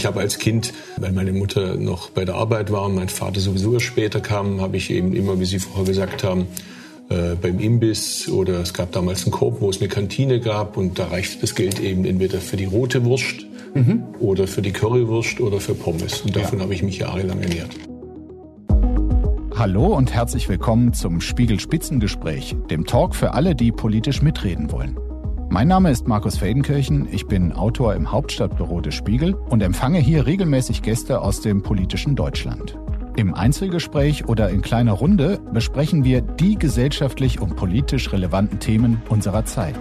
[0.00, 3.38] Ich habe als Kind, weil meine Mutter noch bei der Arbeit war und mein Vater
[3.38, 6.46] sowieso erst später kam, habe ich eben immer, wie Sie vorher gesagt haben,
[7.10, 10.98] äh, beim Imbiss oder es gab damals einen Korb, wo es eine Kantine gab und
[10.98, 13.44] da reichte das Geld eben entweder für die rote Wurst
[13.74, 14.04] mhm.
[14.20, 16.22] oder für die Currywurst oder für Pommes.
[16.22, 16.64] Und davon ja.
[16.64, 17.76] habe ich mich jahrelang ernährt.
[19.54, 24.96] Hallo und herzlich willkommen zum Spiegel Spitzengespräch, dem Talk für alle, die politisch mitreden wollen.
[25.52, 30.24] Mein Name ist Markus Feldenkirchen, ich bin Autor im Hauptstadtbüro des Spiegel und empfange hier
[30.24, 32.78] regelmäßig Gäste aus dem politischen Deutschland.
[33.16, 39.44] Im Einzelgespräch oder in kleiner Runde besprechen wir die gesellschaftlich und politisch relevanten Themen unserer
[39.44, 39.74] Zeit.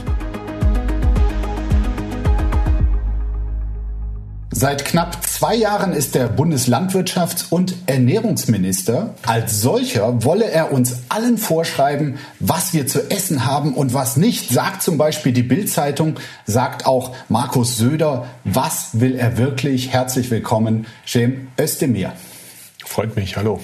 [4.52, 9.14] Seit knapp zwei Jahren ist der Bundeslandwirtschafts- und Ernährungsminister.
[9.28, 14.50] Als solcher wolle er uns allen vorschreiben, was wir zu essen haben und was nicht,
[14.50, 16.16] sagt zum Beispiel die Bild-Zeitung,
[16.48, 18.26] sagt auch Markus Söder.
[18.44, 19.90] Was will er wirklich?
[19.90, 22.14] Herzlich willkommen, Cem Özdemir.
[22.84, 23.60] Freut mich, hallo.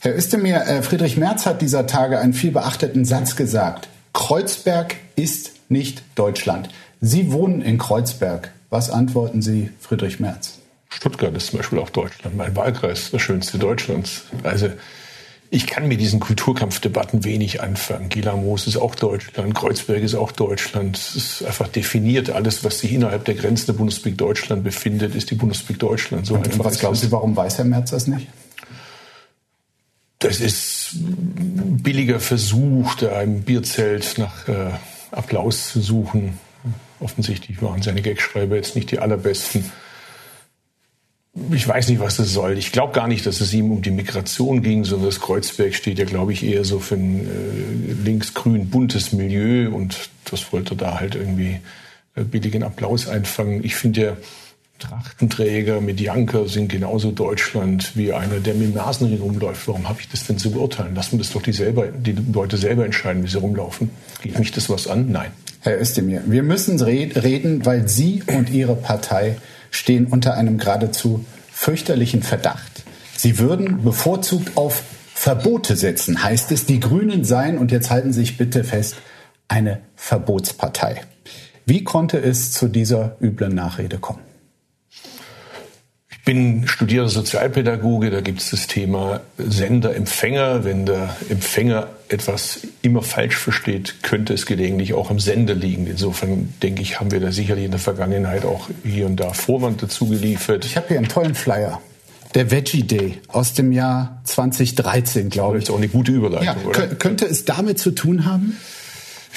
[0.00, 3.88] Herr Özdemir, äh, Friedrich Merz hat dieser Tage einen viel beachteten Satz gesagt.
[4.12, 6.68] Kreuzberg ist nicht Deutschland.
[7.00, 8.50] Sie wohnen in Kreuzberg.
[8.70, 10.58] Was antworten Sie Friedrich Merz?
[10.90, 14.24] Stuttgart ist zum Beispiel auch Deutschland, mein Wahlkreis, das schönste Deutschlands.
[14.42, 14.70] Also
[15.50, 18.10] ich kann mit diesen Kulturkampfdebatten wenig anfangen.
[18.10, 20.96] Gilamos ist auch Deutschland, Kreuzberg ist auch Deutschland.
[20.98, 22.30] Es ist einfach definiert.
[22.30, 26.26] Alles, was sich innerhalb der Grenzen der Bundesrepublik Deutschland befindet, ist die Bundesrepublik Deutschland.
[26.26, 28.28] So Und was glauben Sie, warum weiß Herr Merz das nicht?
[30.18, 34.72] Das ist ein billiger Versuch, da im Bierzelt nach äh,
[35.12, 36.38] Applaus zu suchen.
[37.00, 39.64] Offensichtlich waren seine Gagschreiber jetzt nicht die allerbesten.
[41.52, 42.58] Ich weiß nicht, was das soll.
[42.58, 45.98] Ich glaube gar nicht, dass es ihm um die Migration ging, sondern das Kreuzberg steht
[45.98, 50.98] ja, glaube ich, eher so für ein äh, linksgrün buntes Milieu und das wollte da
[50.98, 51.60] halt irgendwie
[52.16, 53.64] äh, billigen Applaus einfangen.
[53.64, 54.16] Ich finde ja,
[54.78, 59.66] Trachtenträger mit Janker sind genauso Deutschland wie einer, der mit dem Nasenring rumläuft.
[59.68, 60.94] Warum habe ich das denn zu beurteilen?
[60.94, 63.90] Lassen wir das doch die, selber, die Leute selber entscheiden, wie sie rumlaufen.
[64.22, 65.10] Geht mich das was an?
[65.10, 65.32] Nein.
[65.60, 69.36] Herr Özdemir, wir müssen reden, weil Sie und Ihre Partei
[69.70, 72.84] stehen unter einem geradezu fürchterlichen Verdacht.
[73.16, 76.66] Sie würden bevorzugt auf Verbote setzen, heißt es.
[76.66, 78.96] Die Grünen seien, und jetzt halten Sie sich bitte fest,
[79.48, 81.00] eine Verbotspartei.
[81.66, 84.27] Wie konnte es zu dieser üblen Nachrede kommen?
[86.28, 90.62] Bin studierter Sozialpädagoge, da gibt es das Thema Sender-Empfänger.
[90.62, 95.86] Wenn der Empfänger etwas immer falsch versteht, könnte es gelegentlich auch am Sender liegen.
[95.86, 99.82] Insofern denke ich, haben wir da sicherlich in der Vergangenheit auch hier und da Vorwand
[99.82, 100.66] dazu geliefert.
[100.66, 101.80] Ich habe hier einen tollen Flyer.
[102.34, 105.64] Der Veggie Day aus dem Jahr 2013, glaube ich.
[105.64, 106.88] Das ist auch eine gute Überleitung, ja, oder?
[106.88, 108.54] Könnte es damit zu tun haben?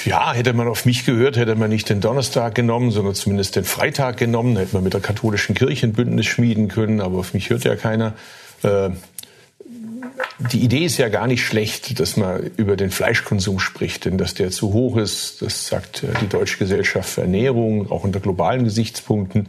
[0.04, 3.64] Ja, hätte man auf mich gehört, hätte man nicht den Donnerstag genommen, sondern zumindest den
[3.64, 4.56] Freitag genommen.
[4.56, 7.76] Hätte man mit der katholischen Kirche ein Bündnis schmieden können, aber auf mich hört ja
[7.76, 8.14] keiner.
[8.62, 8.90] Äh,
[10.52, 14.34] die Idee ist ja gar nicht schlecht, dass man über den Fleischkonsum spricht, denn dass
[14.34, 19.46] der zu hoch ist, das sagt die Deutsche Gesellschaft für Ernährung, auch unter globalen Gesichtspunkten.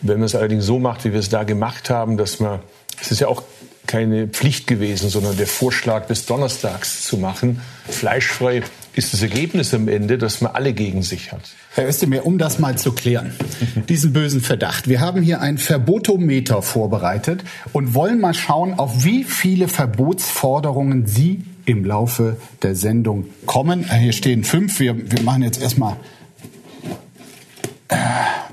[0.00, 2.60] Wenn man es allerdings so macht, wie wir es da gemacht haben, dass man,
[3.00, 3.42] es ist ja auch
[3.86, 8.62] keine Pflicht gewesen, sondern der Vorschlag bis Donnerstags zu machen, fleischfrei
[8.94, 11.40] ist das Ergebnis am Ende, dass man alle gegen sich hat.
[11.74, 13.32] Herr Özdemir, um das mal zu klären,
[13.88, 14.88] diesen bösen Verdacht.
[14.88, 17.42] Wir haben hier ein Verbotometer vorbereitet
[17.72, 23.84] und wollen mal schauen, auf wie viele Verbotsforderungen Sie im Laufe der Sendung kommen.
[23.88, 24.80] Äh, hier stehen fünf.
[24.80, 25.96] Wir, wir machen jetzt erstmal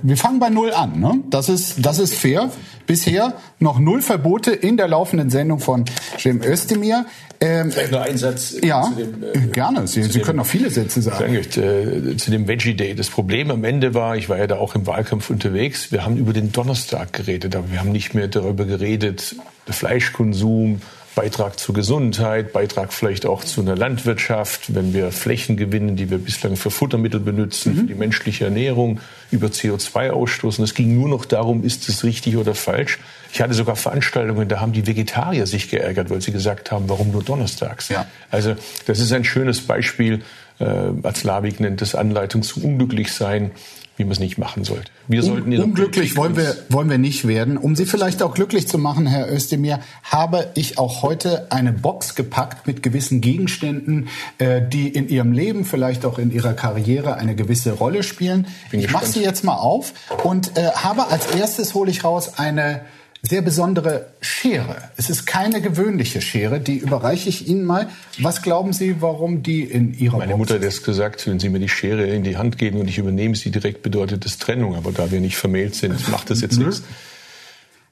[0.01, 0.99] wir fangen bei Null an.
[0.99, 1.19] Ne?
[1.29, 2.51] Das, ist, das ist fair.
[2.87, 5.85] Bisher noch null Verbote in der laufenden Sendung von
[6.17, 7.05] Cem Özdemir.
[7.41, 9.23] Ähm, Vielleicht noch ein Satz äh, ja, zu dem.
[9.23, 9.87] Äh, gerne.
[9.87, 11.35] Sie, Sie dem, können noch viele Sätze sagen.
[11.35, 12.95] Äh, zu dem Veggie Day.
[12.95, 15.91] Das Problem am Ende war, ich war ja da auch im Wahlkampf unterwegs.
[15.91, 19.35] Wir haben über den Donnerstag geredet, aber wir haben nicht mehr darüber geredet,
[19.67, 20.81] der Fleischkonsum,
[21.19, 26.17] Beitrag zur Gesundheit, Beitrag vielleicht auch zu einer Landwirtschaft, wenn wir Flächen gewinnen, die wir
[26.17, 27.77] bislang für Futtermittel benutzen, mhm.
[27.77, 30.63] für die menschliche Ernährung, über CO2 ausstoßen.
[30.63, 32.99] Es ging nur noch darum, ist es richtig oder falsch.
[33.33, 37.11] Ich hatte sogar Veranstaltungen, da haben die Vegetarier sich geärgert, weil sie gesagt haben, warum
[37.11, 37.89] nur donnerstags?
[37.89, 38.05] Ja.
[38.31, 38.55] Also
[38.85, 40.21] das ist ein schönes Beispiel,
[40.59, 40.63] äh,
[41.03, 43.51] als Labig nennt es Anleitung zum Unglücklichsein
[43.99, 44.89] wie man es nicht machen sollte.
[45.09, 47.57] Wir sollten Un unglücklich wollen wir, wollen wir nicht werden.
[47.57, 52.15] Um Sie vielleicht auch glücklich zu machen, Herr Özdemir, habe ich auch heute eine Box
[52.15, 54.07] gepackt mit gewissen Gegenständen,
[54.37, 58.47] äh, die in Ihrem Leben, vielleicht auch in Ihrer Karriere eine gewisse Rolle spielen.
[58.71, 59.93] Bin ich mache sie jetzt mal auf
[60.23, 62.81] und äh, habe als erstes hole ich raus eine
[63.21, 64.77] sehr besondere Schere.
[64.95, 67.89] Es ist keine gewöhnliche Schere, die überreiche ich Ihnen mal.
[68.17, 71.59] Was glauben Sie, warum die in Ihrer Meine Mutter hat es gesagt, wenn Sie mir
[71.59, 74.75] die Schere in die Hand geben und ich übernehme sie direkt, bedeutet das Trennung.
[74.75, 76.83] Aber da wir nicht vermählt sind, macht das jetzt nichts.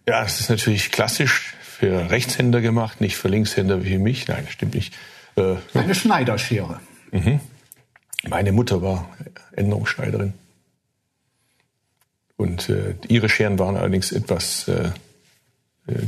[0.08, 4.28] Ja, es ist natürlich klassisch für Rechtshänder gemacht, nicht für Linkshänder wie mich.
[4.28, 4.94] Nein, stimmt nicht.
[5.36, 6.80] Äh, Eine Schneiderschere.
[7.12, 7.42] Mhm.
[8.28, 9.10] Meine Mutter war
[9.52, 10.34] Änderungsschneiderin.
[12.38, 14.92] Und äh, ihre Scheren waren allerdings etwas äh,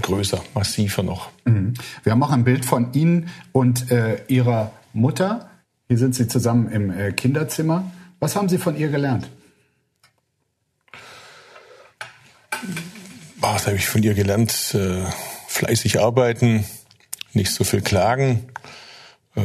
[0.02, 1.30] größer, massiver noch.
[1.46, 1.74] Mhm.
[2.04, 5.50] Wir haben auch ein Bild von Ihnen und äh, Ihrer Mutter.
[5.88, 7.92] Hier sind Sie zusammen im äh, Kinderzimmer.
[8.20, 9.30] Was haben Sie von ihr gelernt?
[13.40, 14.74] Was habe ich von ihr gelernt?
[14.74, 15.06] Äh,
[15.48, 16.66] fleißig arbeiten,
[17.34, 18.50] nicht so viel klagen
[19.36, 19.42] äh,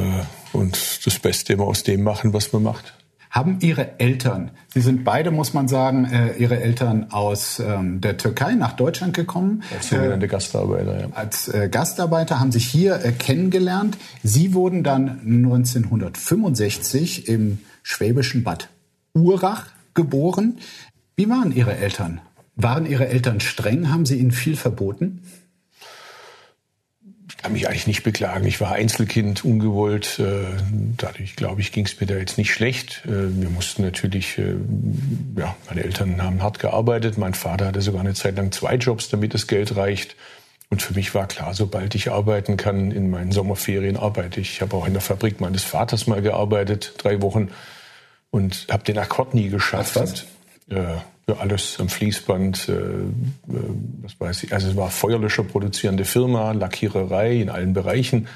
[0.52, 2.94] und das Beste immer aus dem machen, was man macht.
[3.34, 8.16] Haben Ihre Eltern, Sie sind beide, muss man sagen, äh, Ihre Eltern aus ähm, der
[8.16, 9.64] Türkei nach Deutschland gekommen.
[9.74, 11.08] Als sogenannte äh, Gastarbeiter, ja.
[11.10, 13.98] Als äh, Gastarbeiter haben sich hier äh, kennengelernt.
[14.22, 18.68] Sie wurden dann 1965 im schwäbischen Bad
[19.14, 20.58] Urach geboren.
[21.16, 22.20] Wie waren Ihre Eltern?
[22.54, 23.90] Waren Ihre Eltern streng?
[23.90, 25.22] Haben Sie ihnen viel verboten?
[27.44, 28.46] Kann mich eigentlich nicht beklagen.
[28.46, 30.18] Ich war Einzelkind, ungewollt.
[30.18, 30.46] Äh,
[30.96, 33.02] dadurch, glaube ich, ging es mir da jetzt nicht schlecht.
[33.04, 34.54] Äh, wir mussten natürlich, äh,
[35.36, 37.18] ja, meine Eltern haben hart gearbeitet.
[37.18, 40.16] Mein Vater hatte sogar eine Zeit lang zwei Jobs, damit das Geld reicht.
[40.70, 44.54] Und für mich war klar, sobald ich arbeiten kann, in meinen Sommerferien arbeite ich.
[44.54, 47.50] Ich habe auch in der Fabrik meines Vaters mal gearbeitet, drei Wochen,
[48.30, 49.96] und habe den Akkord nie geschafft.
[49.96, 50.24] Was?
[50.70, 53.06] Und, äh, für alles am Fließband, äh, äh,
[54.02, 54.52] was weiß ich.
[54.52, 58.28] Also es war Feuerlöscher produzierende Firma, Lackiererei in allen Bereichen.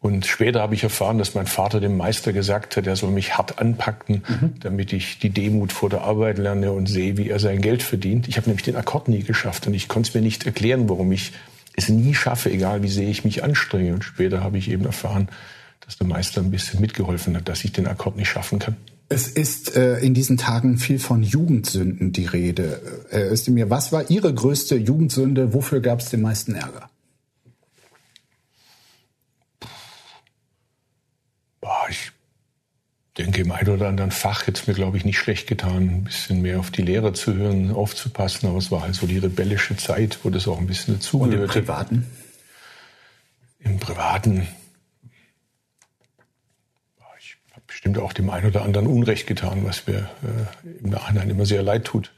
[0.00, 3.38] Und später habe ich erfahren, dass mein Vater dem Meister gesagt hat, er soll mich
[3.38, 4.54] hart anpacken, mhm.
[4.60, 8.28] damit ich die Demut vor der Arbeit lerne und sehe, wie er sein Geld verdient.
[8.28, 11.10] Ich habe nämlich den Akkord nie geschafft und ich konnte es mir nicht erklären, warum
[11.10, 11.32] ich
[11.74, 13.94] es nie schaffe, egal wie sehr ich mich anstrenge.
[13.94, 15.28] Und später habe ich eben erfahren,
[15.86, 18.76] dass der Meister ein bisschen mitgeholfen hat, dass ich den Akkord nicht schaffen kann.
[19.08, 23.06] Es ist äh, in diesen Tagen viel von Jugendsünden die Rede.
[23.10, 25.52] Äh, Özdemir, was war Ihre größte Jugendsünde?
[25.52, 26.88] Wofür gab es den meisten Ärger?
[31.60, 32.12] Boah, ich
[33.18, 36.04] denke, im einen oder anderen Fach hätte es mir, glaube ich, nicht schlecht getan, ein
[36.04, 38.48] bisschen mehr auf die Lehrer zu hören, aufzupassen.
[38.48, 41.36] Aber es war halt so die rebellische Zeit, wo das auch ein bisschen dazugehörte.
[41.36, 42.06] Und im Privaten?
[43.60, 44.48] Im Privaten
[47.74, 51.60] bestimmt auch dem einen oder anderen Unrecht getan, was mir äh, im Nachhinein immer sehr
[51.60, 52.12] leid tut.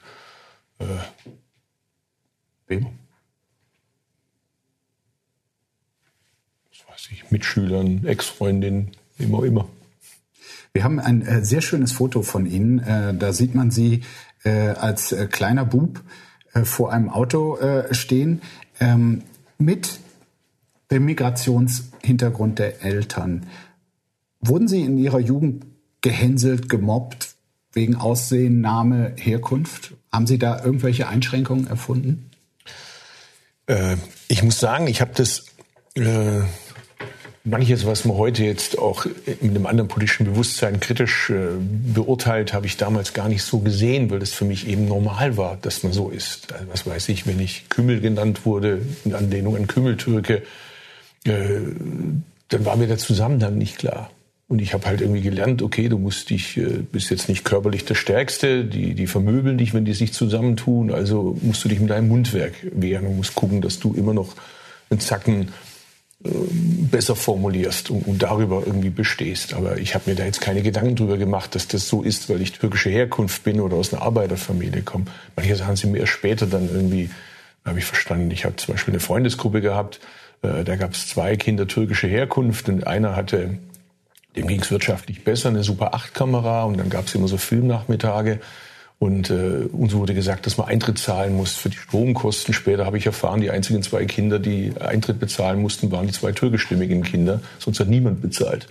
[0.79, 0.85] Äh,
[2.67, 2.89] wem?
[6.69, 9.67] Was weiß ich, Mitschülern, Ex-Freundinnen, immer, immer.
[10.75, 12.81] Wir haben ein äh, sehr schönes Foto von Ihnen.
[12.81, 14.03] Äh, da sieht man Sie
[14.45, 16.03] äh, als äh, kleiner Bub
[16.65, 17.59] vor einem Auto
[17.91, 18.41] stehen
[18.81, 19.25] ähm,
[19.59, 20.01] mit
[20.91, 23.45] dem Migrationshintergrund der Eltern.
[24.41, 25.67] Wurden Sie in Ihrer Jugend
[26.01, 27.35] gehänselt, gemobbt
[27.73, 29.95] wegen Aussehen, Name, Herkunft?
[30.13, 32.31] Haben Sie da irgendwelche Einschränkungen erfunden?
[33.67, 33.97] Äh,
[34.29, 35.47] ich muss sagen, ich habe das
[35.95, 36.41] äh,
[37.47, 41.51] manches, was man heute jetzt auch mit einem anderen politischen Bewusstsein kritisch äh,
[41.95, 45.57] beurteilt, habe ich damals gar nicht so gesehen, weil das für mich eben normal war,
[45.57, 46.53] dass man so ist.
[46.53, 50.43] Also was weiß ich, wenn ich Kümmel genannt wurde, in Anlehnung an Kümmeltürke,
[51.25, 51.33] äh,
[52.49, 54.11] dann war mir der Zusammenhang nicht klar.
[54.49, 57.85] Und ich habe halt irgendwie gelernt, okay, du musst dich, äh, bist jetzt nicht körperlich
[57.85, 61.91] der Stärkste, die, die vermöbeln dich, wenn die sich zusammentun, also musst du dich mit
[61.91, 64.37] deinem Mundwerk wehren und musst gucken, dass du immer noch
[64.89, 65.49] einen Zacken
[66.25, 69.53] äh, besser formulierst und, und, darüber irgendwie bestehst.
[69.53, 72.41] Aber ich habe mir da jetzt keine Gedanken drüber gemacht, dass das so ist, weil
[72.41, 75.07] ich türkische Herkunft bin oder aus einer Arbeiterfamilie komme.
[75.35, 77.11] Manche Sachen sind mir erst später dann irgendwie,
[77.65, 78.31] habe ich verstanden.
[78.31, 79.99] Ich habe zum Beispiel eine Freundesgruppe gehabt,
[80.43, 83.59] äh, da gab es zwei Kinder türkischer Herkunft und einer hatte
[84.37, 88.41] dem ging es wirtschaftlich besser, eine Super 8-Kamera und dann gab es immer so Filmnachmittage.
[88.99, 92.55] Und äh, uns wurde gesagt, dass man Eintritt zahlen muss für die Stromkosten.
[92.55, 96.33] Später habe ich erfahren, die einzigen zwei Kinder, die Eintritt bezahlen mussten, waren die zwei
[96.33, 97.41] türkischstämmigen Kinder.
[97.59, 98.69] Sonst hat niemand bezahlt.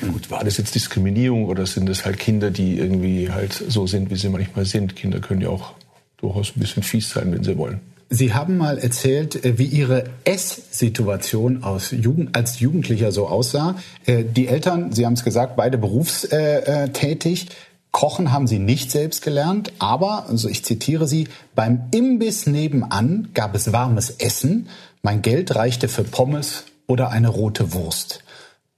[0.00, 4.10] Gut, war das jetzt Diskriminierung oder sind das halt Kinder, die irgendwie halt so sind,
[4.10, 4.96] wie sie manchmal sind?
[4.96, 5.74] Kinder können ja auch
[6.16, 7.80] durchaus ein bisschen fies sein, wenn sie wollen.
[8.14, 13.76] Sie haben mal erzählt, äh, wie Ihre Esssituation als Jugendlicher so aussah.
[14.04, 17.48] Äh, die Eltern, Sie haben es gesagt, beide berufstätig.
[17.90, 23.54] Kochen haben Sie nicht selbst gelernt, aber, also ich zitiere Sie, beim Imbiss nebenan gab
[23.54, 24.68] es warmes Essen.
[25.02, 28.22] Mein Geld reichte für Pommes oder eine rote Wurst.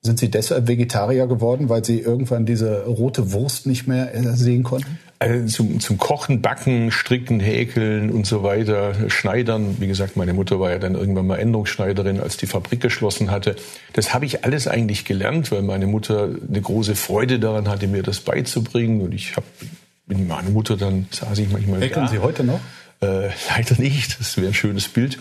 [0.04, 4.62] Sind Sie deshalb Vegetarier geworden, weil Sie irgendwann diese rote Wurst nicht mehr äh, sehen
[4.62, 4.98] konnten?
[5.18, 9.76] Also zum, zum Kochen, Backen, Stricken, Häkeln und so weiter, Schneidern.
[9.80, 13.56] Wie gesagt, meine Mutter war ja dann irgendwann mal Änderungsschneiderin, als die Fabrik geschlossen hatte.
[13.94, 18.02] Das habe ich alles eigentlich gelernt, weil meine Mutter eine große Freude daran hatte, mir
[18.02, 19.00] das beizubringen.
[19.00, 19.46] Und ich habe
[20.06, 22.10] mit meiner Mutter dann saß ich manchmal Häkeln da.
[22.12, 22.60] Sie heute noch?
[23.00, 25.18] Äh, leider nicht, das wäre ein schönes Bild.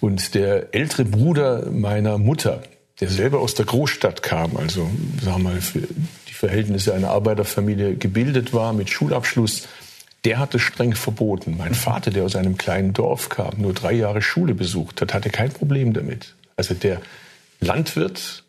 [0.00, 2.62] Und der ältere Bruder meiner Mutter,
[3.02, 4.88] der selber aus der Großstadt kam, also
[5.20, 9.66] sagen wir mal für die Verhältnisse einer Arbeiterfamilie gebildet war, mit Schulabschluss,
[10.24, 11.56] der hatte streng verboten.
[11.58, 15.30] Mein Vater, der aus einem kleinen Dorf kam, nur drei Jahre Schule besucht hat, hatte
[15.30, 16.36] kein Problem damit.
[16.54, 17.00] Also der
[17.58, 18.44] Landwirt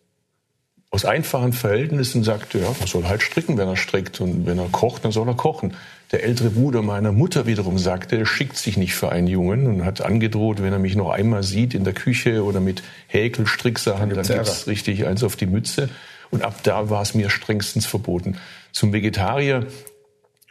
[0.91, 4.21] aus einfachen Verhältnissen sagte, ja, man soll halt stricken, wenn er strickt.
[4.21, 5.73] Und wenn er kocht, dann soll er kochen.
[6.13, 9.83] Der ältere Bruder meiner Mutter wiederum sagte, er schickt sich nicht für einen Jungen und
[9.83, 14.11] hat angedroht, wenn er mich noch einmal sieht in der Küche oder mit Häkel, Stricksachen,
[14.11, 15.89] dann gibt's richtig eins auf die Mütze.
[16.29, 18.37] Und ab da war es mir strengstens verboten.
[18.71, 19.65] Zum Vegetarier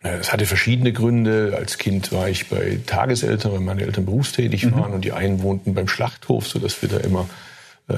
[0.03, 1.55] äh, es hatte verschiedene Gründe.
[1.57, 4.75] Als Kind war ich bei Tageseltern, weil meine Eltern berufstätig mhm.
[4.75, 7.29] waren und die einen wohnten beim Schlachthof, so dass wir da immer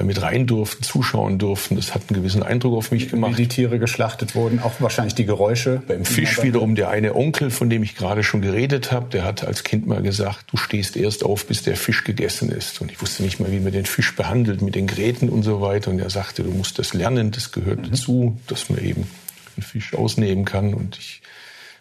[0.03, 1.75] mit rein durften, zuschauen durften.
[1.75, 3.33] Das hat einen gewissen Eindruck auf mich gemacht.
[3.33, 5.81] Wie die Tiere geschlachtet wurden, auch wahrscheinlich die Geräusche.
[5.87, 9.45] Beim Fisch wiederum der eine Onkel, von dem ich gerade schon geredet habe, der hat
[9.45, 12.81] als Kind mal gesagt, du stehst erst auf, bis der Fisch gegessen ist.
[12.81, 15.61] Und ich wusste nicht mal, wie man den Fisch behandelt mit den Gräten und so
[15.61, 15.91] weiter.
[15.91, 17.91] Und er sagte, du musst das lernen, das gehört mhm.
[17.91, 19.07] dazu, dass man eben
[19.55, 20.73] einen Fisch ausnehmen kann.
[20.73, 21.21] Und ich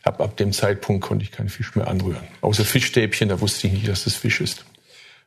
[0.03, 2.23] ab, ab dem Zeitpunkt konnte ich keinen Fisch mehr anrühren.
[2.41, 4.65] Außer Fischstäbchen, da wusste ich nicht, dass das Fisch ist.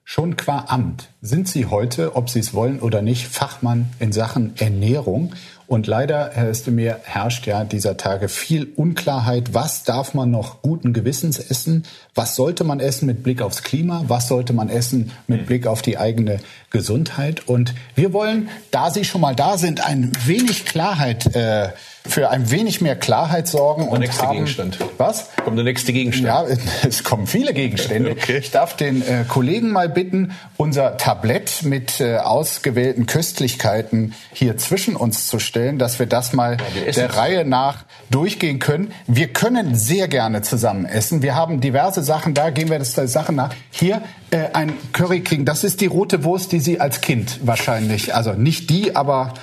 [0.09, 4.53] Schon qua Amt sind Sie heute, ob Sie es wollen oder nicht, Fachmann in Sachen
[4.55, 5.33] Ernährung.
[5.67, 9.53] Und leider, Herr Özdemir, herrscht ja dieser Tage viel Unklarheit.
[9.53, 11.83] Was darf man noch guten Gewissens essen?
[12.15, 14.05] Was sollte man essen mit Blick aufs Klima?
[14.07, 17.45] Was sollte man essen mit Blick auf die eigene Gesundheit?
[17.49, 21.71] Und wir wollen, da Sie schon mal da sind, ein wenig Klarheit äh,
[22.07, 23.83] für ein wenig mehr Klarheit sorgen.
[23.83, 24.79] Der und nächste haben, Gegenstand.
[24.97, 25.29] Was?
[25.43, 26.27] Kommt der nächste Gegenstand.
[26.49, 28.11] Ja, es kommen viele Gegenstände.
[28.17, 28.37] okay.
[28.37, 34.95] Ich darf den äh, Kollegen mal bitten, unser Tablett mit äh, ausgewählten Köstlichkeiten hier zwischen
[34.95, 38.91] uns zu stellen, dass wir das mal ja, der Reihe nach durchgehen können.
[39.07, 41.21] Wir können sehr gerne zusammen essen.
[41.21, 43.53] Wir haben diverse Sachen da, gehen wir das der Sache nach.
[43.71, 45.45] Hier äh, ein Curry kriegen.
[45.45, 49.33] Das ist die rote Wurst, die Sie als Kind wahrscheinlich, also nicht die, aber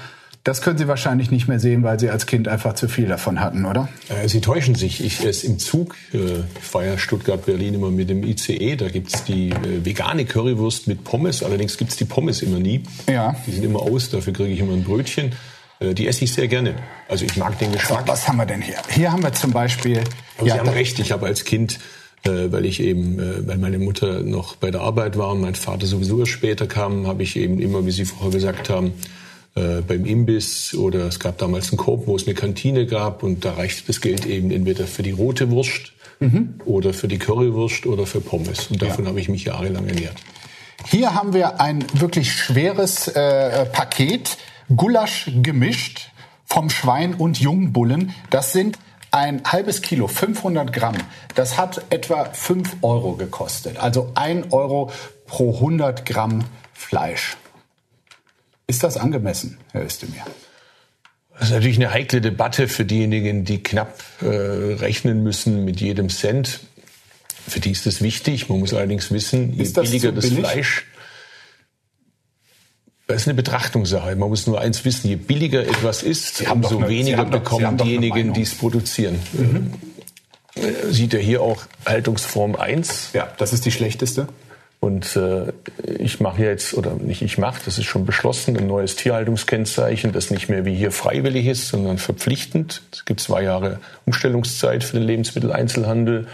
[0.44, 3.40] das können Sie wahrscheinlich nicht mehr sehen, weil Sie als Kind einfach zu viel davon
[3.40, 3.88] hatten, oder?
[4.10, 5.02] Äh, Sie täuschen sich.
[5.02, 6.18] Ich esse im Zug, äh,
[6.58, 11.02] ich fahre ja Stuttgart-Berlin immer mit dem ICE, da gibt's die äh, vegane Currywurst mit
[11.02, 11.42] Pommes.
[11.42, 12.82] Allerdings gibt's die Pommes immer nie.
[13.08, 13.34] Ja.
[13.46, 15.32] Die sind immer aus, dafür kriege ich immer ein Brötchen.
[15.80, 16.76] Die esse ich sehr gerne.
[17.08, 18.04] Also ich mag den Geschmack.
[18.06, 18.76] Was haben wir denn hier?
[18.90, 20.02] Hier haben wir zum Beispiel...
[20.38, 21.80] Aber ja, Sie haben recht, ich habe als Kind
[22.26, 26.20] weil ich eben, weil meine Mutter noch bei der Arbeit war und mein Vater sowieso
[26.20, 28.94] erst später kam, habe ich eben immer, wie Sie vorher gesagt haben,
[29.54, 33.44] äh, beim Imbiss oder es gab damals einen Korb, wo es eine Kantine gab und
[33.44, 36.54] da reichte das Geld eben entweder für die rote Wurst mhm.
[36.64, 38.68] oder für die Currywurst oder für Pommes.
[38.68, 39.10] Und davon ja.
[39.10, 40.16] habe ich mich jahrelang ernährt.
[40.86, 44.36] Hier haben wir ein wirklich schweres äh, Paket,
[44.74, 46.10] Gulasch gemischt
[46.44, 48.12] vom Schwein und Jungbullen.
[48.30, 48.78] Das sind
[49.10, 50.96] ein halbes Kilo, 500 Gramm.
[51.36, 53.78] Das hat etwa 5 Euro gekostet.
[53.78, 54.90] Also 1 Euro
[55.26, 57.36] pro 100 Gramm Fleisch.
[58.66, 60.24] Ist das angemessen, Herr Özdemir?
[61.34, 66.08] Das ist natürlich eine heikle Debatte für diejenigen, die knapp äh, rechnen müssen mit jedem
[66.08, 66.60] Cent.
[67.46, 68.48] Für die ist es wichtig.
[68.48, 70.86] Man muss allerdings wissen, je billiger das Fleisch,
[73.06, 74.16] das ist eine Betrachtungssache.
[74.16, 78.42] Man muss nur eins wissen, je billiger etwas ist, umso eine, weniger bekommen diejenigen, die
[78.42, 79.18] es produzieren.
[79.34, 79.72] Mhm.
[80.54, 83.10] Äh, sieht er hier auch Haltungsform 1?
[83.12, 84.28] Ja, das ist die schlechteste.
[84.84, 85.50] Und äh,
[85.98, 90.30] ich mache jetzt, oder nicht ich mache, das ist schon beschlossen, ein neues Tierhaltungskennzeichen, das
[90.30, 92.82] nicht mehr wie hier freiwillig ist, sondern verpflichtend.
[92.92, 96.26] Es gibt zwei Jahre Umstellungszeit für den Lebensmitteleinzelhandel.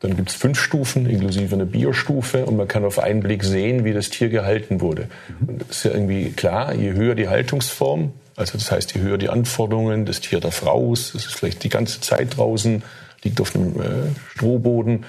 [0.00, 3.84] Dann gibt es fünf Stufen, inklusive eine Biostufe, und man kann auf einen Blick sehen,
[3.84, 5.06] wie das Tier gehalten wurde.
[5.46, 9.18] Und das ist ja irgendwie klar, je höher die Haltungsform, also das heißt, je höher
[9.18, 12.82] die Anforderungen, das Tier darf raus, es ist vielleicht die ganze Zeit draußen,
[13.22, 13.84] liegt auf einem äh,
[14.34, 15.04] Strohboden,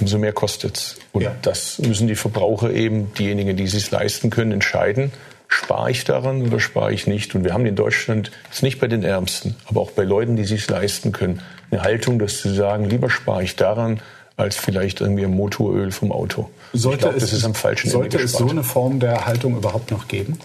[0.00, 0.96] umso mehr kostet's.
[1.12, 1.34] Und ja.
[1.42, 5.12] das müssen die Verbraucher eben, diejenigen, die es sich leisten können, entscheiden.
[5.48, 7.34] Spare ich daran oder spare ich nicht?
[7.34, 10.42] Und wir haben in Deutschland, jetzt nicht bei den Ärmsten, aber auch bei Leuten, die
[10.42, 11.40] es sich leisten können,
[11.70, 14.00] eine Haltung, dass sie sagen, lieber spare ich daran,
[14.36, 16.48] als vielleicht irgendwie ein Motoröl vom Auto.
[16.72, 19.56] Sollte ich glaub, es, das ist am falschen Sollte es so eine Form der Haltung
[19.56, 20.38] überhaupt noch geben?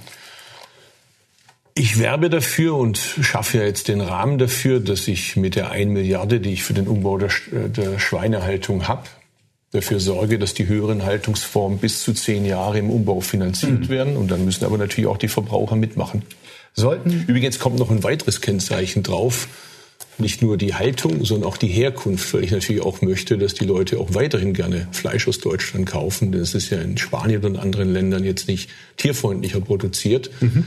[1.75, 5.91] Ich werbe dafür und schaffe ja jetzt den Rahmen dafür, dass ich mit der 1
[5.91, 9.03] Milliarde, die ich für den Umbau der, der Schweinehaltung habe,
[9.73, 13.89] dafür sorge, dass die höheren Haltungsformen bis zu zehn Jahre im Umbau finanziert mhm.
[13.89, 14.17] werden.
[14.17, 16.21] Und dann müssen aber natürlich auch die Verbraucher mitmachen.
[16.73, 19.47] Sollten Übrigens kommt noch ein weiteres Kennzeichen drauf.
[20.19, 23.65] Nicht nur die Haltung, sondern auch die Herkunft, weil ich natürlich auch möchte, dass die
[23.65, 26.31] Leute auch weiterhin gerne Fleisch aus Deutschland kaufen.
[26.31, 30.29] Denn es ist ja in Spanien und anderen Ländern jetzt nicht tierfreundlicher produziert.
[30.39, 30.65] Mhm.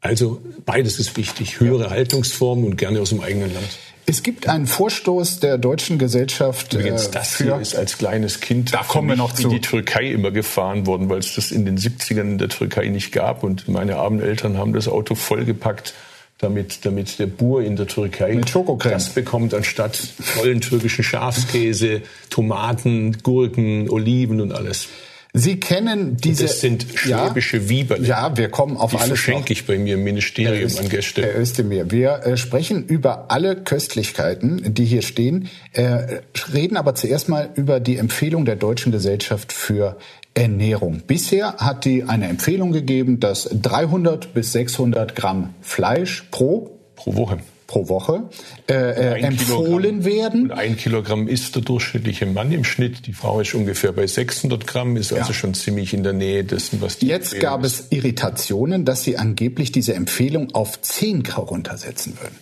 [0.00, 1.60] Also beides ist wichtig.
[1.60, 3.78] Höhere Haltungsformen und gerne aus dem eigenen Land.
[4.08, 6.72] Es gibt einen Vorstoß der deutschen Gesellschaft.
[6.74, 9.42] Übrigens, das für, hier ist als kleines Kind da kommen wir noch zu.
[9.42, 12.86] in die Türkei immer gefahren worden, weil es das in den 70ern in der Türkei
[12.86, 13.42] nicht gab.
[13.42, 15.92] Und meine armen Eltern haben das Auto vollgepackt
[16.38, 18.40] damit, damit der Bur in der Türkei
[18.84, 24.88] das bekommt, anstatt vollen türkischen Schafskäse, Tomaten, Gurken, Oliven und alles.
[25.38, 26.44] Sie kennen diese.
[26.44, 28.06] Und das sind schwäbische ja, Wieberle.
[28.06, 29.08] Ja, wir kommen auf Die alles.
[29.08, 31.22] verschenke ich bei mir im Ministerium Herr an Gäste.
[31.22, 36.20] Herr Özdemir, wir äh, sprechen über alle Köstlichkeiten, die hier stehen, äh,
[36.54, 39.98] reden aber zuerst mal über die Empfehlung der Deutschen Gesellschaft für
[40.32, 41.02] Ernährung.
[41.06, 47.38] Bisher hat die eine Empfehlung gegeben, dass 300 bis 600 Gramm Fleisch pro pro Woche
[47.66, 48.28] pro Woche
[48.68, 50.04] äh, äh empfohlen Kilogramm.
[50.04, 50.42] werden.
[50.44, 53.06] Und ein Kilogramm isst der durchschnittliche Mann im Schnitt.
[53.06, 56.80] Die Frau ist ungefähr bei 600 Gramm, ist also schon ziemlich in der Nähe dessen,
[56.80, 57.80] was die Jetzt gab ist.
[57.80, 62.36] es Irritationen, dass sie angeblich diese Empfehlung auf 10 Gramm runtersetzen würden.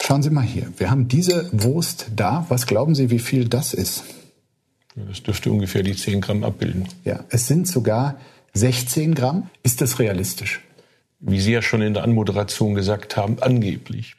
[0.00, 0.72] Schauen Sie mal hier.
[0.76, 2.46] Wir haben diese Wurst da.
[2.48, 4.04] Was glauben Sie, wie viel das ist?
[4.94, 6.88] Das dürfte ungefähr die 10 Gramm abbilden.
[7.04, 8.18] Ja, es sind sogar
[8.54, 9.50] 16 Gramm.
[9.62, 10.60] Ist das realistisch?
[11.20, 14.14] Wie Sie ja schon in der Anmoderation gesagt haben, angeblich.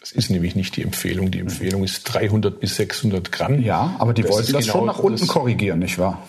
[0.00, 1.30] Das ist nämlich nicht die Empfehlung.
[1.30, 3.62] Die Empfehlung ist 300 bis 600 Gramm.
[3.62, 6.26] Ja, aber die das wollten das genau schon nach unten korrigieren, nicht wahr?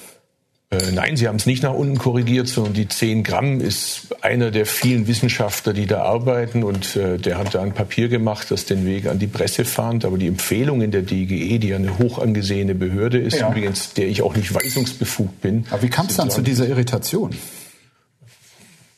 [0.72, 4.52] Äh, nein, sie haben es nicht nach unten korrigiert, sondern die 10 Gramm ist einer
[4.52, 8.66] der vielen Wissenschaftler, die da arbeiten und äh, der hat da ein Papier gemacht, das
[8.66, 10.06] den Weg an die Presse fand.
[10.06, 13.50] Aber die Empfehlungen der DGE, die ja eine hoch angesehene Behörde ist, ja.
[13.50, 15.66] übrigens, der ich auch nicht weisungsbefugt bin.
[15.72, 17.32] Aber wie kam es dann zu dieser Irritation?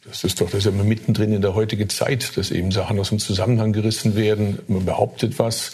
[0.05, 2.99] Das ist doch das ist ja immer mittendrin in der heutigen Zeit, dass eben Sachen
[2.99, 4.59] aus dem Zusammenhang gerissen werden.
[4.67, 5.73] Man behauptet was.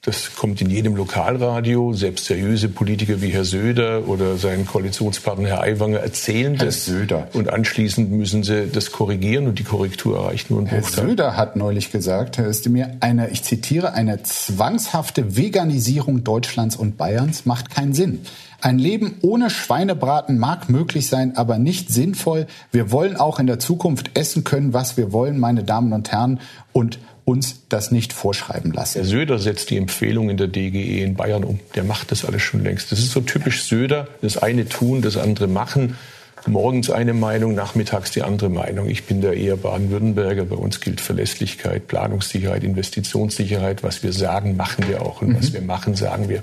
[0.00, 1.94] Das kommt in jedem Lokalradio.
[1.94, 6.84] Selbst seriöse Politiker wie Herr Söder oder sein Koalitionspartner Herr Aiwanger erzählen Herr das.
[6.84, 7.28] Söder.
[7.32, 11.08] Und anschließend müssen sie das korrigieren und die Korrektur erreicht nur einen Herr Bruchteil.
[11.08, 17.46] Söder hat neulich gesagt, Herr Özdemir, eine, ich zitiere, eine zwangshafte Veganisierung Deutschlands und Bayerns
[17.46, 18.26] macht keinen Sinn.
[18.64, 22.46] Ein Leben ohne Schweinebraten mag möglich sein, aber nicht sinnvoll.
[22.72, 26.40] Wir wollen auch in der Zukunft essen können, was wir wollen, meine Damen und Herren,
[26.72, 29.00] und uns das nicht vorschreiben lassen.
[29.00, 31.60] Herr Söder setzt die Empfehlung in der DGE in Bayern um.
[31.74, 32.90] Der macht das alles schon längst.
[32.90, 34.08] Das ist so typisch Söder.
[34.22, 35.98] Das eine tun, das andere machen.
[36.46, 38.88] Morgens eine Meinung, nachmittags die andere Meinung.
[38.88, 40.46] Ich bin da eher Baden-Württemberger.
[40.46, 43.82] Bei uns gilt Verlässlichkeit, Planungssicherheit, Investitionssicherheit.
[43.82, 45.20] Was wir sagen, machen wir auch.
[45.20, 45.36] Und mhm.
[45.36, 46.42] was wir machen, sagen wir.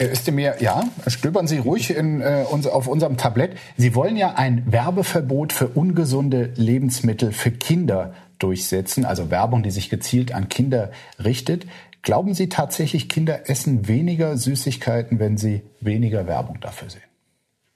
[0.00, 3.58] Herr Özdemir, ja, stöbern Sie ruhig in, äh, uns, auf unserem Tablett.
[3.76, 9.90] Sie wollen ja ein Werbeverbot für ungesunde Lebensmittel für Kinder durchsetzen, also Werbung, die sich
[9.90, 10.90] gezielt an Kinder
[11.22, 11.66] richtet.
[12.00, 17.02] Glauben Sie tatsächlich, Kinder essen weniger Süßigkeiten, wenn sie weniger Werbung dafür sehen?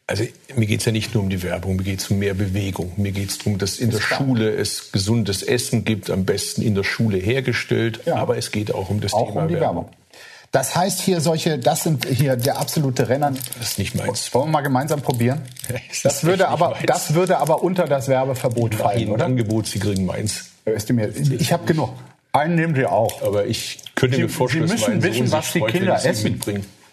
[0.06, 0.24] Also
[0.56, 2.92] mir geht es ja nicht nur um die Werbung, mir geht es um mehr Bewegung.
[2.96, 6.74] Mir geht es darum, dass in der Schule es gesundes Essen gibt, am besten in
[6.74, 8.00] der Schule hergestellt.
[8.06, 8.16] Ja.
[8.16, 9.84] Aber es geht auch um das auch Thema um die Werbung.
[9.84, 10.03] Werbung.
[10.54, 13.32] Das heißt hier solche, das sind hier der absolute Renner.
[13.58, 14.32] Das ist nicht meins.
[14.32, 15.42] Wollen wir mal gemeinsam probieren?
[16.04, 16.86] Das würde aber, meins.
[16.86, 19.24] das würde aber unter das Werbeverbot fallen, oder?
[19.24, 20.50] Angebot, Sie kriegen meins.
[21.38, 21.90] Ich habe genug.
[22.32, 23.20] Einen nehmen Sie auch.
[23.22, 26.40] Aber ich könnte Sie, mir vorstellen, Sie müssen wissen, was die Kinder essen.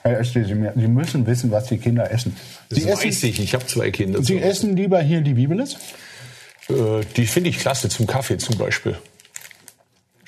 [0.02, 2.36] Herr Öste, Sie müssen wissen, was die Kinder essen.
[2.72, 3.40] Sie das essen, weiß ich.
[3.42, 4.24] Ich habe zwei Kinder.
[4.24, 5.76] Sie essen lieber hier die Bibeles?
[6.68, 8.98] Äh, die finde ich klasse zum Kaffee zum Beispiel.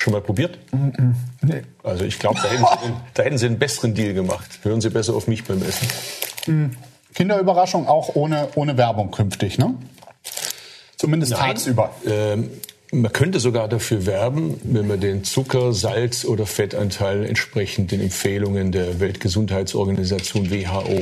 [0.04, 0.60] Schon mal probiert?
[0.74, 1.12] Mm
[1.42, 1.62] Nee.
[1.82, 2.50] Also ich glaube, da,
[3.14, 4.60] da, hätten Sie einen besseren Deal gemacht.
[4.64, 5.88] Hören Sie besser auf mich beim Essen.
[6.46, 6.72] Mm.
[7.14, 9.76] Kinderüberraschung auch ohne, ohne Werbung künftig, ne?
[10.98, 11.42] Zumindest Nein.
[11.42, 11.92] tagsüber.
[12.06, 12.50] Ähm,
[12.92, 18.74] man könnte sogar dafür werben, wenn man den Zucker-, Salz- oder Fettanteil entsprechend den Empfehlungen
[18.74, 21.02] der Weltgesundheitsorganisation WHO.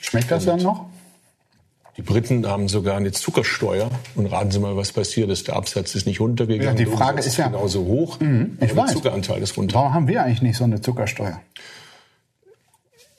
[0.00, 0.86] Schmeckt das dann noch?
[1.96, 3.90] Die Briten haben sogar eine Zuckersteuer.
[4.14, 5.48] Und raten Sie mal, was passiert ist.
[5.48, 6.78] Der Absatz ist nicht runtergegangen.
[6.78, 8.18] Ja, die Frage ist ja genauso hoch.
[8.20, 8.86] Mhm, ich weiß.
[8.86, 9.74] Der Zuckeranteil ist runter.
[9.74, 11.40] Warum haben wir eigentlich nicht so eine Zuckersteuer?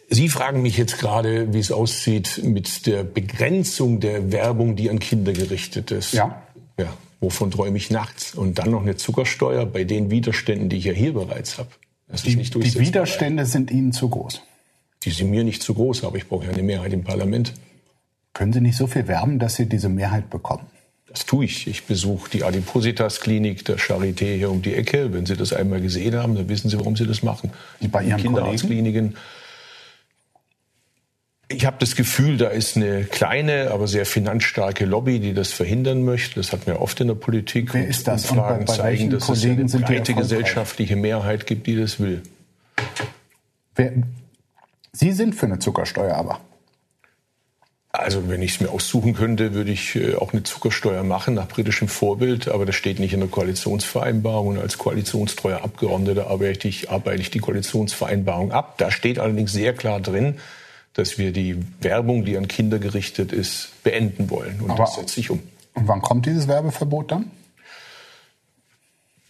[0.10, 5.00] Sie fragen mich jetzt gerade, wie es aussieht mit der Begrenzung der Werbung, die an
[5.00, 6.14] Kinder gerichtet ist.
[6.14, 6.44] Ja.
[6.80, 6.94] Ja.
[7.20, 8.36] Wovon träume ich nachts?
[8.36, 11.70] Und dann noch eine Zuckersteuer bei den Widerständen, die ich ja hier bereits habe.
[12.08, 14.42] Das die, ist nicht die Widerstände sind Ihnen zu groß.
[15.04, 17.54] Die sind mir nicht zu groß, aber ich brauche ja eine Mehrheit im Parlament.
[18.34, 20.66] Können Sie nicht so viel werben, dass Sie diese Mehrheit bekommen?
[21.08, 21.68] Das tue ich.
[21.68, 25.14] Ich besuche die Adipositas-Klinik der Charité hier um die Ecke.
[25.14, 27.52] Wenn Sie das einmal gesehen haben, dann wissen Sie, warum Sie das machen.
[27.82, 29.16] Die bei Ihren Kinderarztkliniken.
[31.50, 36.04] Ich habe das Gefühl, da ist eine kleine, aber sehr finanzstarke Lobby, die das verhindern
[36.04, 36.36] möchte.
[36.36, 37.76] Das hat man oft in der Politik.
[37.76, 38.32] Wer ist das?
[38.32, 42.24] Umfragen bei, bei zeigen, dass Kollegen es eine breite gesellschaftliche Mehrheit gibt, die das will.
[43.76, 43.94] Wer,
[44.94, 46.40] Sie sind für eine Zuckersteuer aber.
[47.96, 51.48] Also wenn ich es mir aussuchen könnte, würde ich äh, auch eine Zuckersteuer machen nach
[51.48, 54.48] britischem Vorbild, aber das steht nicht in der Koalitionsvereinbarung.
[54.48, 58.80] Und als koalitionstreuer Abgeordneter arbeite ich, arbeite ich die Koalitionsvereinbarung ab.
[58.80, 60.40] Da steht allerdings sehr klar drin,
[60.96, 64.60] dass wir die Werbung, die an Kinder gerichtet ist, beenden wollen.
[64.60, 65.40] Und aber, das setzt sich um.
[65.76, 67.30] Und wann kommt dieses Werbeverbot dann?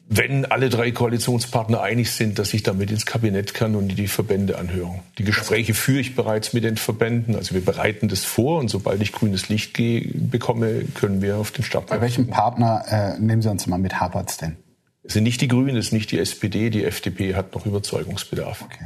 [0.10, 4.58] Wenn alle drei Koalitionspartner einig sind, dass ich damit ins Kabinett kann und die Verbände
[4.58, 5.00] anhören.
[5.18, 7.36] Die Gespräche führe ich bereits mit den Verbänden.
[7.36, 11.64] Also wir bereiten das vor und sobald ich grünes Licht bekomme, können wir auf den
[11.64, 11.88] Start.
[11.88, 14.58] Bei welchem Partner äh, nehmen Sie uns mal mit Hapert's denn?
[15.04, 16.70] Es sind nicht die Grünen, es ist nicht die SPD.
[16.70, 18.62] Die FDP hat noch Überzeugungsbedarf.
[18.64, 18.86] Okay.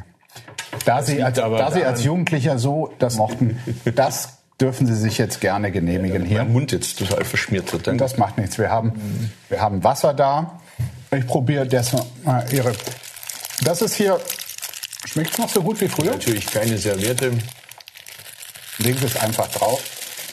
[0.85, 3.57] Da, Sie als, da Sie als Jugendlicher so das mochten,
[3.95, 6.43] das dürfen Sie sich jetzt gerne genehmigen ja, hier.
[6.43, 7.87] Mein Mund jetzt total verschmiert wird.
[7.87, 7.99] Danke.
[7.99, 8.57] Das macht nichts.
[8.57, 8.93] Wir haben,
[9.49, 10.59] wir haben Wasser da.
[11.15, 11.93] Ich probiere das
[12.23, 12.73] mal Ihre.
[13.63, 14.19] Das ist hier.
[15.05, 16.11] Schmeckt es noch so gut wie früher?
[16.11, 17.31] Natürlich keine Serviette.
[18.79, 19.81] Legen Sie es einfach drauf.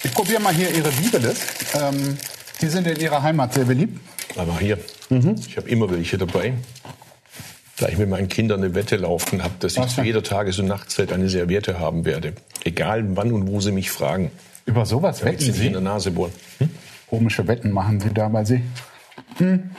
[0.02, 1.38] Ich probiere mal hier Ihre Bibelis.
[1.74, 2.18] Ähm,
[2.60, 4.00] die sind in Ihrer Heimat sehr beliebt.
[4.36, 4.78] Aber hier,
[5.10, 5.36] mhm.
[5.46, 6.54] ich habe immer welche dabei.
[7.76, 10.66] Da ich mit meinen Kindern eine Wette laufen habe, dass ich zu jeder Tages- und
[10.66, 12.34] Nachtzeit eine Serviette haben werde.
[12.64, 14.30] Egal wann und wo Sie mich fragen.
[14.66, 15.66] Über sowas wetten Sie?
[15.66, 16.32] in der Nase bohren.
[16.58, 16.70] Hm?
[17.08, 18.62] Komische Wetten machen Sie da bei Sie.
[19.38, 19.70] Hm.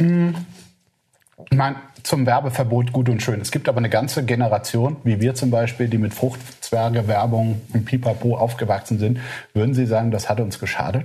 [0.00, 3.40] Ich meine, zum Werbeverbot gut und schön.
[3.40, 7.84] Es gibt aber eine ganze Generation, wie wir zum Beispiel, die mit Fruchtzwerge, Werbung und
[7.84, 9.20] Pipapo aufgewachsen sind.
[9.52, 11.04] Würden Sie sagen, das hat uns geschadet?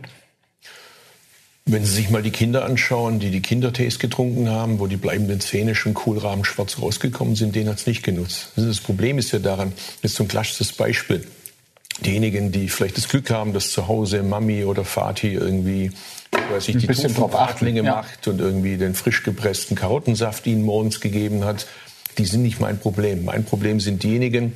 [1.65, 5.39] Wenn Sie sich mal die Kinder anschauen, die die Kindertees getrunken haben, wo die bleibenden
[5.39, 8.51] Zähne schon Kohlraben schwarz rausgekommen sind, denen hat es nicht genutzt.
[8.55, 11.25] Das Problem ist ja daran, das ist so ein klassisches Beispiel.
[12.01, 15.91] Diejenigen, die vielleicht das Glück haben, dass zu Hause Mami oder Vati irgendwie
[16.51, 17.95] weiß ich, die Bratlinge ja.
[17.95, 21.67] macht und irgendwie den frisch gepressten Karottensaft ihnen morgens gegeben hat,
[22.17, 23.25] die sind nicht mein Problem.
[23.25, 24.53] Mein Problem sind diejenigen,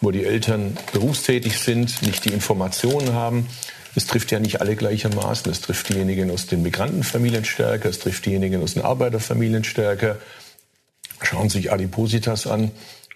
[0.00, 3.46] wo die Eltern berufstätig sind, nicht die Informationen haben.
[3.94, 5.50] Es trifft ja nicht alle gleichermaßen.
[5.52, 10.16] Es trifft diejenigen aus den Migrantenfamilien stärker, es trifft diejenigen aus den Arbeiterfamilien stärker.
[11.22, 12.70] Schauen Sie sich Adipositas an.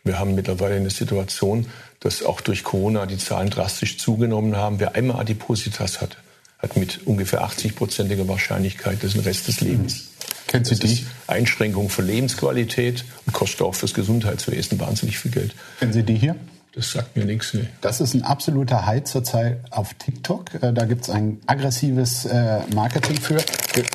[0.04, 1.66] Wir haben mittlerweile eine Situation,
[2.00, 4.80] dass auch durch Corona die Zahlen drastisch zugenommen haben.
[4.80, 6.16] Wer einmal Adipositas hat,
[6.58, 10.10] hat mit ungefähr 80-prozentiger Wahrscheinlichkeit das den Rest des Lebens.
[10.46, 11.06] Kennen Sie das die?
[11.26, 15.54] Einschränkung von Lebensqualität und kostet auch fürs Gesundheitswesen wahnsinnig viel Geld.
[15.80, 16.36] Kennen Sie die hier?
[16.76, 17.54] Das sagt mir nichts.
[17.54, 17.66] Nee.
[17.80, 20.62] Das ist ein absoluter Hype zurzeit auf TikTok.
[20.62, 23.38] Äh, da gibt es ein aggressives äh, Marketing für.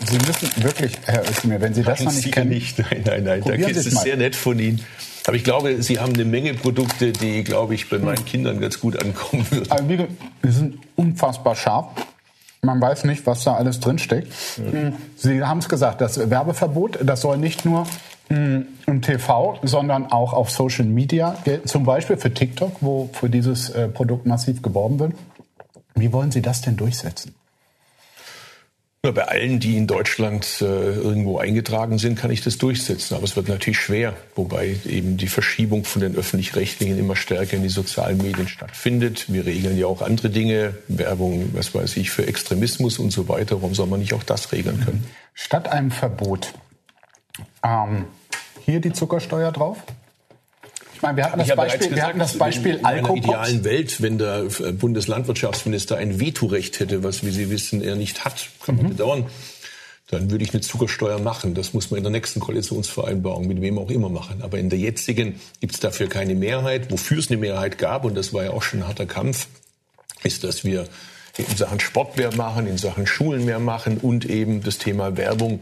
[0.10, 2.50] Sie müssen wirklich, Herr Özdemir, wenn Sie das noch nicht Sie kennen.
[2.50, 2.80] Nicht.
[2.80, 3.44] Nein, nein, nein.
[3.46, 4.84] Da ist es sehr nett von Ihnen.
[5.28, 8.80] Aber ich glaube, Sie haben eine Menge Produkte, die, glaube ich, bei meinen Kindern ganz
[8.80, 9.72] gut ankommen würden.
[9.72, 10.08] Also,
[10.44, 11.88] die sind unfassbar scharf.
[12.64, 14.28] Man weiß nicht, was da alles drinsteckt.
[14.58, 14.94] Mhm.
[15.16, 17.88] Sie haben es gesagt, das Werbeverbot, das soll nicht nur
[18.28, 23.30] hm, im TV, sondern auch auf Social Media gelten, zum Beispiel für TikTok, wo für
[23.30, 25.14] dieses äh, Produkt massiv geworben wird.
[25.96, 27.34] Wie wollen Sie das denn durchsetzen?
[29.04, 33.16] Bei allen, die in Deutschland äh, irgendwo eingetragen sind, kann ich das durchsetzen.
[33.16, 37.64] Aber es wird natürlich schwer, wobei eben die Verschiebung von den öffentlich-rechtlichen immer stärker in
[37.64, 39.26] die sozialen Medien stattfindet.
[39.34, 43.64] Wir regeln ja auch andere Dinge, Werbung, was weiß ich, für Extremismus und so weiter.
[43.64, 45.04] Warum soll man nicht auch das regeln können?
[45.34, 46.54] Statt einem Verbot,
[47.64, 48.06] ähm,
[48.64, 49.78] hier die Zuckersteuer drauf?
[51.02, 53.64] Ich meine, wir hatten, das Beispiel, gesagt, wir hatten das Beispiel in, in einer idealen
[53.64, 58.50] Welt, wenn der äh, Bundeslandwirtschaftsminister ein Vetorecht hätte, was, wie Sie wissen, er nicht hat,
[58.64, 58.90] kann man mhm.
[58.90, 59.26] bedauern,
[60.12, 61.56] dann würde ich eine Zuckersteuer machen.
[61.56, 64.44] Das muss man in der nächsten Koalitionsvereinbarung mit wem auch immer machen.
[64.44, 66.92] Aber in der jetzigen gibt es dafür keine Mehrheit.
[66.92, 69.48] Wofür es eine Mehrheit gab, und das war ja auch schon ein harter Kampf,
[70.22, 70.88] ist, dass wir
[71.36, 75.62] in Sachen Sport mehr machen, in Sachen Schulen mehr machen und eben das Thema Werbung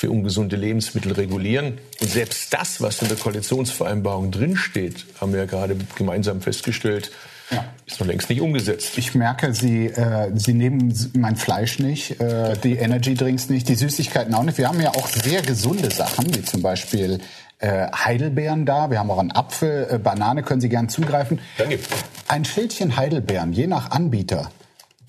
[0.00, 1.76] für ungesunde Lebensmittel regulieren.
[2.00, 7.10] Und selbst das, was in der Koalitionsvereinbarung drinsteht, haben wir ja gerade gemeinsam festgestellt,
[7.50, 7.66] ja.
[7.84, 8.96] ist noch längst nicht umgesetzt.
[8.96, 13.74] Ich merke, Sie, äh, Sie nehmen mein Fleisch nicht, äh, die Energy Drinks nicht, die
[13.74, 14.56] Süßigkeiten auch nicht.
[14.56, 17.18] Wir haben ja auch sehr gesunde Sachen, wie zum Beispiel
[17.58, 18.90] äh, Heidelbeeren da.
[18.90, 21.40] Wir haben auch einen Apfel, äh, Banane können Sie gern zugreifen.
[21.58, 21.78] Danke.
[22.26, 24.50] Ein Schildchen Heidelbeeren, je nach Anbieter,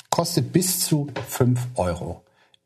[0.10, 2.21] kostet bis zu 5 Euro.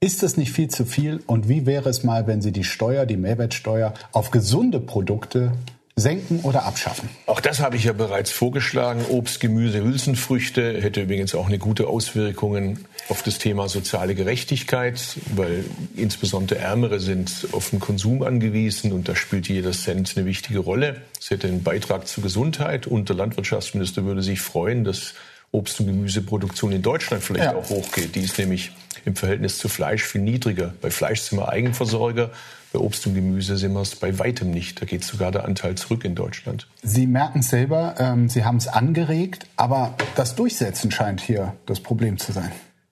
[0.06, 1.24] Ist es nicht viel zu viel?
[1.26, 5.54] Und wie wäre es mal, wenn Sie die Steuer, die Mehrwertsteuer auf gesunde Produkte
[5.96, 7.10] senken oder abschaffen?
[7.26, 9.04] Auch das habe ich ja bereits vorgeschlagen.
[9.10, 12.78] Obst, Gemüse, Hülsenfrüchte hätte übrigens auch eine gute Auswirkung
[13.10, 15.02] auf das Thema soziale Gerechtigkeit,
[15.34, 15.65] weil
[15.96, 21.02] insbesondere Ärmere sind auf den Konsum angewiesen und da spielt jeder Cent eine wichtige Rolle.
[21.20, 25.15] Es hätte einen Beitrag zur Gesundheit und der Landwirtschaftsminister würde sich freuen, dass
[25.56, 27.56] Obst- und Gemüseproduktion in Deutschland vielleicht ja.
[27.56, 28.15] auch hochgeht.
[28.15, 28.72] Die ist nämlich
[29.06, 30.74] im Verhältnis zu Fleisch viel niedriger.
[30.82, 32.32] Bei Fleisch sind wir Eigenversorger,
[32.74, 34.82] Bei Obst und Gemüse sind wir es bei weitem nicht.
[34.82, 36.68] Da geht sogar der Anteil zurück in Deutschland.
[36.84, 41.80] Sie merken es selber, ähm, Sie haben es angeregt, aber das Durchsetzen scheint hier das
[41.80, 42.52] Problem zu sein.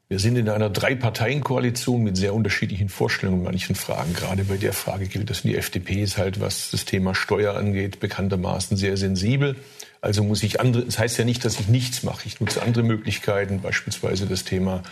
[0.10, 4.13] Wir sind in einer Drei-Parteien-Koalition mit sehr unterschiedlichen Vorstellungen in manchen Fragen.
[4.13, 5.41] Gerade bei der Frage gilt das.
[5.41, 9.56] Die FDP ist halt, was das Thema Steuer angeht, bekanntermaßen sehr sensibel.
[10.04, 12.28] Also muss ich andere, das heißt ja nicht, dass ich nichts mache.
[12.28, 14.84] Ich nutze andere Möglichkeiten, beispielsweise das Thema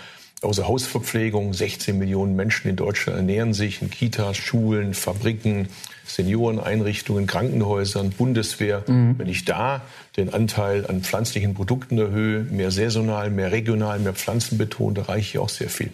[0.41, 1.53] außer Hausverpflegung.
[1.53, 5.67] 16 Millionen Menschen in Deutschland ernähren sich in Kitas, Schulen, Fabriken,
[6.05, 8.85] Senioreneinrichtungen, Krankenhäusern, Bundeswehr.
[8.87, 9.19] Mhm.
[9.19, 9.81] Wenn ich da
[10.15, 15.49] den Anteil an pflanzlichen Produkten erhöhe, mehr saisonal, mehr regional, mehr pflanzenbetont, erreiche ich auch
[15.49, 15.91] sehr viel.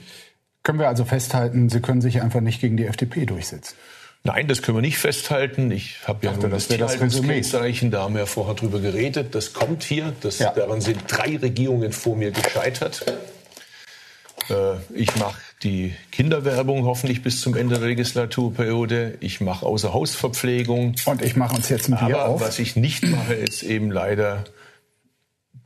[0.62, 3.76] Können wir also festhalten, Sie können sich einfach nicht gegen die FDP durchsetzen?
[4.24, 5.72] Nein, das können wir nicht festhalten.
[5.72, 9.34] Ich habe ja nur das, das Kennzeichen, da haben wir ja vorher drüber geredet.
[9.36, 10.14] Das kommt hier.
[10.22, 10.52] Das, ja.
[10.52, 13.06] Daran sind drei Regierungen vor mir gescheitert.
[14.50, 19.18] Äh, ich mache die Kinderwerbung hoffentlich bis zum Ende der Legislaturperiode.
[19.22, 20.96] Ich mache Außerhausverpflegung.
[21.06, 22.42] Und ich mache uns jetzt ein Bier Aber auf.
[22.42, 24.44] was ich nicht mache, ist eben leider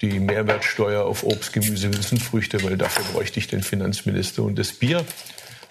[0.01, 5.05] die Mehrwertsteuer auf Obst, Gemüse, Hülsenfrüchte, weil dafür bräuchte ich den Finanzminister und das Bier.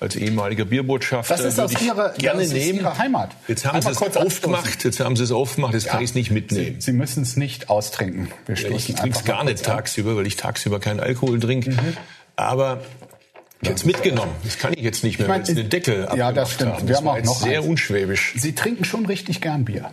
[0.01, 2.81] Als ehemaliger Bierbotschafter das ist aus ihrer, gerne das nehmen.
[2.81, 3.33] Ihre Heimat.
[3.49, 4.83] Jetzt haben Sie es aufgemacht.
[4.83, 5.75] Jetzt haben Sie es aufgemacht.
[5.75, 5.93] Jetzt ja.
[5.93, 6.81] kann ich es nicht mitnehmen.
[6.81, 8.33] Sie, Sie müssen es nicht austrinken.
[8.47, 11.73] Wir ja, ich trinke es gar nicht tagsüber, weil ich tagsüber keinen Alkohol trinke.
[11.73, 11.97] Mhm.
[12.35, 12.81] Aber
[13.61, 14.33] jetzt mitgenommen.
[14.43, 16.77] Das kann ich jetzt nicht mehr, ich mein, weil Deckel Ja, das stimmt.
[16.77, 16.89] Haben.
[16.89, 17.69] Wir haben auch noch sehr eins.
[17.69, 18.33] unschwäbisch.
[18.39, 19.91] Sie trinken schon richtig gern Bier.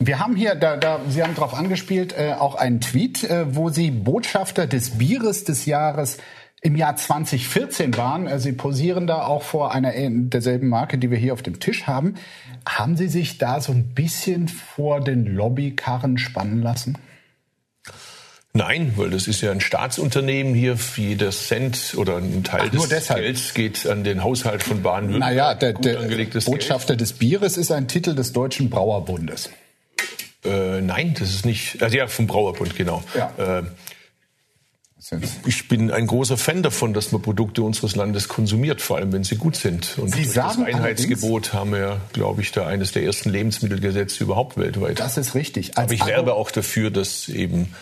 [0.00, 3.70] Wir haben hier, da, da, Sie haben darauf angespielt, äh, auch einen Tweet, äh, wo
[3.70, 6.18] Sie Botschafter des Bieres des Jahres
[6.60, 8.26] im Jahr 2014 waren.
[8.26, 11.86] Äh, Sie posieren da auch vor einer derselben Marke, die wir hier auf dem Tisch
[11.86, 12.14] haben.
[12.66, 16.98] Haben Sie sich da so ein bisschen vor den Lobbykarren spannen lassen?
[18.54, 20.76] Nein, weil das ist ja ein Staatsunternehmen hier.
[20.96, 25.30] Jeder Cent oder ein Teil Ach, des Gelds geht an den Haushalt von Baden-Württemberg.
[25.30, 27.02] Naja, der, der Botschafter Geld.
[27.02, 29.50] des Bieres ist ein Titel des Deutschen Brauerbundes.
[30.44, 31.82] Äh, nein, das ist nicht.
[31.82, 33.02] Also ja, vom Brauerbund, genau.
[33.14, 33.58] Ja.
[33.58, 33.62] Äh,
[35.46, 39.22] ich bin ein großer Fan davon, dass man Produkte unseres Landes konsumiert, vor allem wenn
[39.24, 39.96] sie gut sind.
[39.98, 44.56] Und Sie sagen das Einheitsgebot haben wir, glaube ich, da eines der ersten Lebensmittelgesetze überhaupt
[44.56, 44.98] weltweit.
[44.98, 45.78] Das ist richtig.
[45.78, 47.74] Als Aber ich werbe auch dafür, dass eben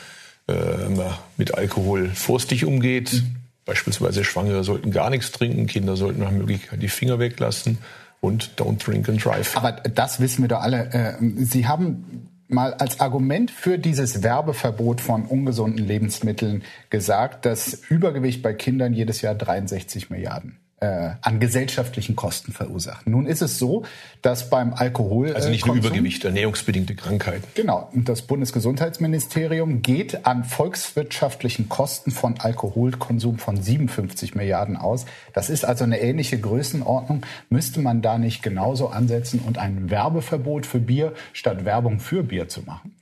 [0.47, 0.55] äh,
[0.89, 3.15] man mit Alkohol vorstig umgeht.
[3.15, 3.37] Mhm.
[3.65, 7.79] Beispielsweise Schwangere sollten gar nichts trinken, Kinder sollten nach Möglichkeit die Finger weglassen
[8.21, 9.57] und don't drink and drive.
[9.57, 10.93] Aber das wissen wir doch alle.
[10.93, 18.43] Äh, Sie haben mal als Argument für dieses Werbeverbot von ungesunden Lebensmitteln gesagt, dass Übergewicht
[18.43, 23.11] bei Kindern jedes Jahr 63 Milliarden äh, an gesellschaftlichen Kosten verursachen.
[23.11, 23.85] Nun ist es so,
[24.21, 27.45] dass beim Alkohol also nicht nur Übergewicht, ernährungsbedingte Krankheiten.
[27.55, 27.89] Genau.
[27.95, 35.07] Und das Bundesgesundheitsministerium geht an volkswirtschaftlichen Kosten von Alkoholkonsum von 57 Milliarden aus.
[35.33, 37.25] Das ist also eine ähnliche Größenordnung.
[37.49, 42.49] Müsste man da nicht genauso ansetzen und ein Werbeverbot für Bier statt Werbung für Bier
[42.49, 42.95] zu machen?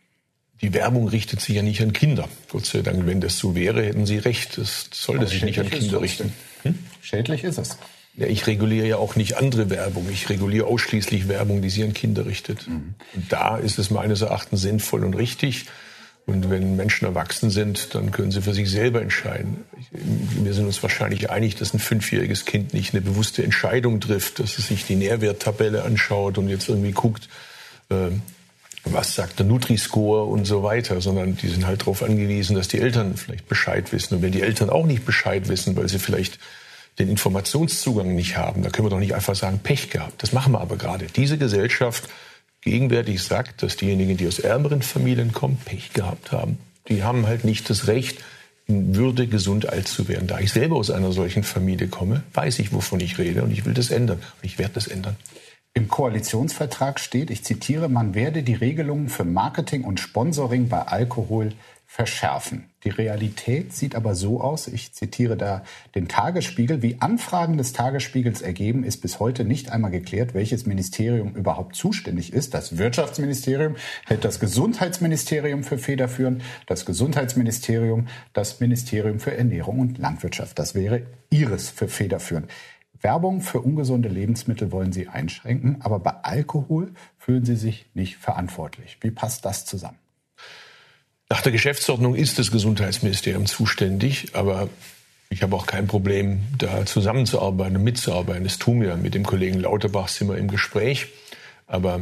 [0.63, 2.29] Die Werbung richtet sich ja nicht an Kinder.
[2.51, 4.57] Gott sei Dank, wenn das so wäre, hätten Sie recht.
[4.59, 6.33] Das sollte sich nicht an Kinder richten.
[6.63, 6.79] Hm?
[7.05, 7.77] Schädlich ist es.
[8.17, 10.09] Ja, ich reguliere ja auch nicht andere Werbung.
[10.11, 12.67] Ich reguliere ausschließlich Werbung, die sich an Kinder richtet.
[12.67, 12.95] Mhm.
[13.15, 15.67] Und da ist es meines Erachtens sinnvoll und richtig.
[16.25, 19.65] Und wenn Menschen erwachsen sind, dann können sie für sich selber entscheiden.
[19.91, 24.59] Wir sind uns wahrscheinlich einig, dass ein fünfjähriges Kind nicht eine bewusste Entscheidung trifft, dass
[24.59, 27.29] es sich die Nährwerttabelle anschaut und jetzt irgendwie guckt,
[27.91, 28.09] äh,
[28.85, 32.81] was sagt der Nutri-Score und so weiter, sondern die sind halt darauf angewiesen, dass die
[32.81, 34.17] Eltern vielleicht Bescheid wissen.
[34.17, 36.39] Und wenn die Eltern auch nicht Bescheid wissen, weil sie vielleicht
[36.99, 40.23] den Informationszugang nicht haben, da können wir doch nicht einfach sagen, Pech gehabt.
[40.23, 41.07] Das machen wir aber gerade.
[41.07, 42.09] Diese Gesellschaft
[42.61, 46.59] gegenwärtig sagt, dass diejenigen, die aus ärmeren Familien kommen, Pech gehabt haben.
[46.89, 48.19] Die haben halt nicht das Recht,
[48.67, 50.27] in Würde gesund alt zu werden.
[50.27, 53.67] Da ich selber aus einer solchen Familie komme, weiß ich, wovon ich rede und ich
[53.67, 54.19] will das ändern.
[54.19, 55.17] Und ich werde das ändern.
[55.75, 61.53] Im Koalitionsvertrag steht, ich zitiere, man werde die Regelungen für Marketing und Sponsoring bei Alkohol
[61.87, 62.71] verschärfen.
[62.83, 65.63] Die Realität sieht aber so aus, ich zitiere da
[65.95, 71.35] den Tagesspiegel, wie Anfragen des Tagesspiegels ergeben, ist bis heute nicht einmal geklärt, welches Ministerium
[71.35, 72.53] überhaupt zuständig ist.
[72.53, 80.59] Das Wirtschaftsministerium hält das Gesundheitsministerium für federführend, das Gesundheitsministerium das Ministerium für Ernährung und Landwirtschaft.
[80.59, 82.51] Das wäre ihres für federführend.
[83.01, 88.99] Werbung für ungesunde Lebensmittel wollen Sie einschränken, aber bei Alkohol fühlen Sie sich nicht verantwortlich.
[89.03, 89.99] Wie passt das zusammen?
[91.31, 94.69] Nach der Geschäftsordnung ist das Gesundheitsministerium zuständig, aber
[95.31, 98.45] ich habe auch kein Problem, da zusammenzuarbeiten und mitzuarbeiten.
[98.45, 98.97] Das tun wir.
[98.97, 101.09] Mit dem Kollegen Lauterbach sind wir im Gespräch.
[101.67, 102.01] Aber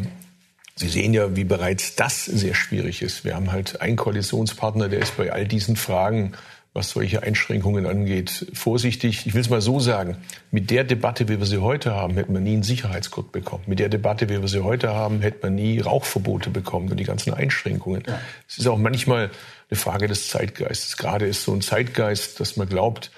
[0.74, 3.24] Sie sehen ja, wie bereits das sehr schwierig ist.
[3.24, 6.32] Wir haben halt einen Koalitionspartner, der ist bei all diesen Fragen
[6.74, 9.26] was solche Einschränkungen angeht, vorsichtig.
[9.26, 10.16] Ich will es mal so sagen,
[10.50, 13.64] mit der Debatte, wie wir sie heute haben, hätte man nie einen Sicherheitsgurt bekommen.
[13.66, 17.04] Mit der Debatte, wie wir sie heute haben, hätte man nie Rauchverbote bekommen und die
[17.04, 18.04] ganzen Einschränkungen.
[18.06, 18.18] Ja.
[18.48, 19.30] Es ist auch manchmal
[19.70, 20.96] eine Frage des Zeitgeistes.
[20.96, 23.10] Gerade ist so ein Zeitgeist, dass man glaubt,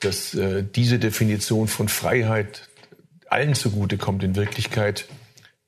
[0.00, 2.68] dass äh, diese Definition von Freiheit
[3.28, 4.22] allen zugutekommt.
[4.22, 5.06] In Wirklichkeit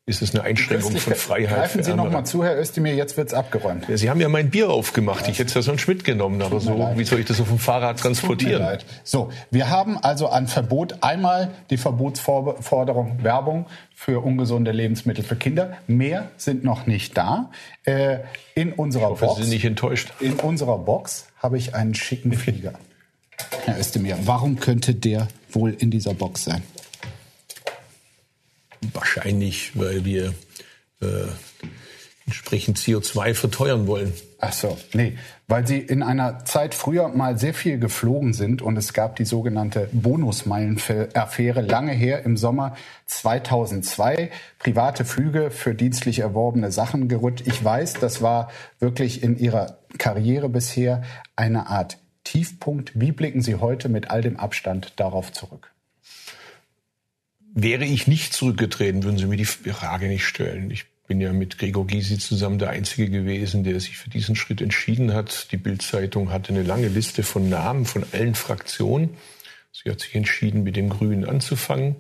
[0.09, 1.59] ist es eine Einschränkung von Freiheit.
[1.59, 3.89] Greifen Sie noch mal zu, Herr Özdemir, jetzt wird's abgeräumt.
[3.89, 5.27] Ja, Sie haben ja mein Bier aufgemacht.
[5.27, 5.33] Ja.
[5.33, 6.97] Ich hätte es ja sonst mitgenommen, aber so, leid.
[6.97, 8.79] wie soll ich das auf dem Fahrrad transportieren?
[9.05, 11.03] So, wir haben also ein Verbot.
[11.03, 15.77] Einmal die Verbotsforderung Werbung für ungesunde Lebensmittel für Kinder.
[15.87, 17.51] Mehr sind noch nicht da.
[17.85, 18.21] Äh,
[18.55, 19.37] in unserer hoffe, Box.
[19.37, 20.13] Sie sind nicht enttäuscht.
[20.21, 22.73] In unserer Box habe ich einen schicken Flieger.
[23.67, 26.63] Herr Özdemir, warum könnte der wohl in dieser Box sein?
[28.93, 30.35] Wahrscheinlich, weil wir
[31.01, 31.27] äh,
[32.29, 34.13] entsprechend CO2 verteuern wollen.
[34.39, 35.17] Ach so, nee,
[35.49, 39.25] weil Sie in einer Zeit früher mal sehr viel geflogen sind und es gab die
[39.25, 44.31] sogenannte Bonusmeilen-Affäre lange her im Sommer 2002.
[44.59, 47.47] Private Flüge für dienstlich erworbene Sachen gerutscht.
[47.47, 51.03] Ich weiß, das war wirklich in Ihrer Karriere bisher
[51.35, 52.93] eine Art Tiefpunkt.
[52.95, 55.73] Wie blicken Sie heute mit all dem Abstand darauf zurück?
[57.61, 60.71] Wäre ich nicht zurückgetreten, würden Sie mir die Frage nicht stellen.
[60.71, 64.61] Ich bin ja mit Gregor Gysi zusammen der Einzige gewesen, der sich für diesen Schritt
[64.61, 65.51] entschieden hat.
[65.51, 69.17] Die Bild-Zeitung hatte eine lange Liste von Namen von allen Fraktionen.
[69.73, 71.97] Sie hat sich entschieden, mit dem Grünen anzufangen.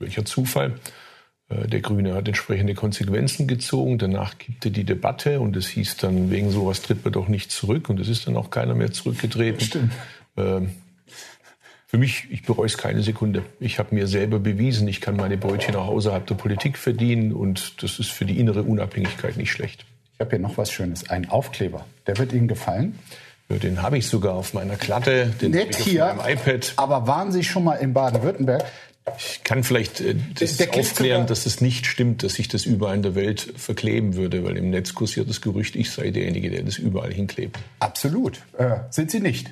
[0.00, 0.80] Welcher Zufall.
[1.48, 3.98] Äh, der Grüne hat entsprechende Konsequenzen gezogen.
[3.98, 7.88] Danach kippte die Debatte und es hieß dann, wegen sowas tritt man doch nicht zurück.
[7.90, 9.60] Und es ist dann auch keiner mehr zurückgetreten.
[9.60, 9.92] Stimmt.
[10.36, 10.70] Ähm,
[11.94, 13.44] für mich, ich bereue es keine Sekunde.
[13.60, 17.80] Ich habe mir selber bewiesen, ich kann meine Brötchen auch außerhalb der Politik verdienen und
[17.84, 19.86] das ist für die innere Unabhängigkeit nicht schlecht.
[20.14, 21.86] Ich habe hier noch was Schönes, einen Aufkleber.
[22.08, 22.98] Der wird Ihnen gefallen?
[23.48, 26.72] Ja, den habe ich sogar auf meiner Klatte, den Nett hier, auf meinem iPad.
[26.74, 28.64] Aber waren Sie schon mal in Baden-Württemberg?
[29.16, 32.66] Ich kann vielleicht äh, das der, der aufklären, dass es nicht stimmt, dass ich das
[32.66, 36.50] überall in der Welt verkleben würde, weil im Netz kursiert das Gerücht, ich sei derjenige,
[36.50, 37.56] der das überall hinklebt.
[37.78, 38.40] Absolut.
[38.58, 39.48] Äh, sind Sie nicht?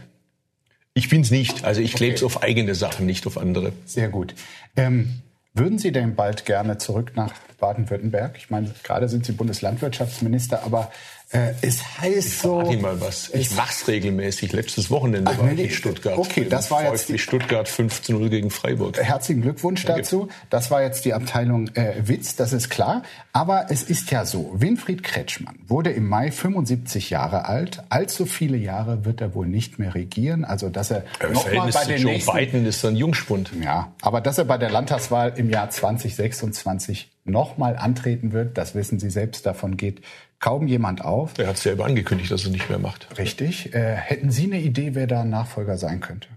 [0.95, 1.65] Ich bin's nicht.
[1.65, 3.73] Also ich klebe es auf eigene Sachen, nicht auf andere.
[3.87, 4.35] Sehr gut.
[4.77, 5.23] Ähm,
[5.55, 8.37] würden Sie denn bald gerne zurück nach Baden-Württemberg?
[8.39, 10.91] Ich meine, gerade sind Sie Bundeslandwirtschaftsminister, aber
[11.33, 12.63] äh, es heißt ich so.
[12.71, 13.31] Ich mal was.
[13.31, 14.53] Ich mach's regelmäßig.
[14.53, 16.19] Letztes Wochenende Ach, war nee, ich in Stuttgart.
[16.19, 18.99] Okay, das war jetzt die Stuttgart 5 zu 0 gegen Freiburg.
[18.99, 20.03] Herzlichen Glückwunsch Danke.
[20.03, 20.29] dazu.
[20.51, 23.03] Das war jetzt die Abteilung äh, Witz, das ist klar.
[23.33, 27.83] Aber es ist ja so, Winfried Kretschmann wurde im Mai 75 Jahre alt.
[27.89, 30.45] Allzu viele Jahre wird er wohl nicht mehr regieren.
[30.45, 33.53] Also dass er äh, nochmal bei den Joe nächsten, Biden ist ein Jungspund.
[33.63, 38.99] Ja, aber dass er bei der Landtagswahl im Jahr 2026 nochmal antreten wird, das wissen
[38.99, 40.03] Sie selbst, davon geht
[40.43, 41.39] kaum jemand auf.
[41.39, 43.17] Er hat selber angekündigt, dass er nicht mehr macht.
[43.17, 43.75] Richtig.
[43.75, 46.29] Äh, hätten Sie eine Idee, wer da Nachfolger sein könnte?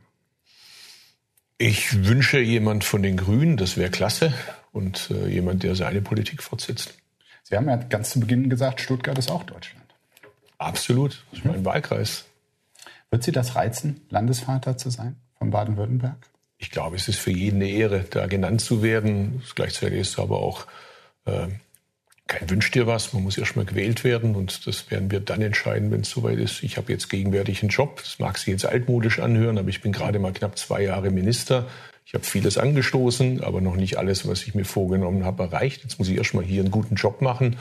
[1.58, 4.34] Ich wünsche jemand von den Grünen, das wäre klasse,
[4.72, 6.98] und äh, jemand, der seine Politik fortsetzt.
[7.44, 9.86] Sie haben ja ganz zu Beginn gesagt, Stuttgart ist auch Deutschland.
[10.58, 11.66] Absolut, das ist mein mhm.
[11.66, 12.26] Wahlkreis.
[13.10, 16.18] Wird Sie das reizen, Landesvater zu sein von Baden-Württemberg?
[16.58, 19.42] Ich glaube, es ist für jeden eine Ehre, da genannt zu werden.
[19.56, 20.68] Gleichzeitig ist es aber auch
[21.26, 21.48] äh,
[22.28, 25.42] kein Wünsch dir was, man muss erst mal gewählt werden und das werden wir dann
[25.42, 26.64] entscheiden, wenn es soweit ist.
[26.64, 29.92] Ich habe jetzt gegenwärtig einen Job, das mag sich jetzt altmodisch anhören, aber ich bin
[29.92, 31.68] gerade mal knapp zwei Jahre Minister.
[32.04, 35.84] Ich habe vieles angestoßen, aber noch nicht alles, was ich mir vorgenommen habe, erreicht.
[35.84, 37.58] Jetzt muss ich erst mal hier einen guten Job machen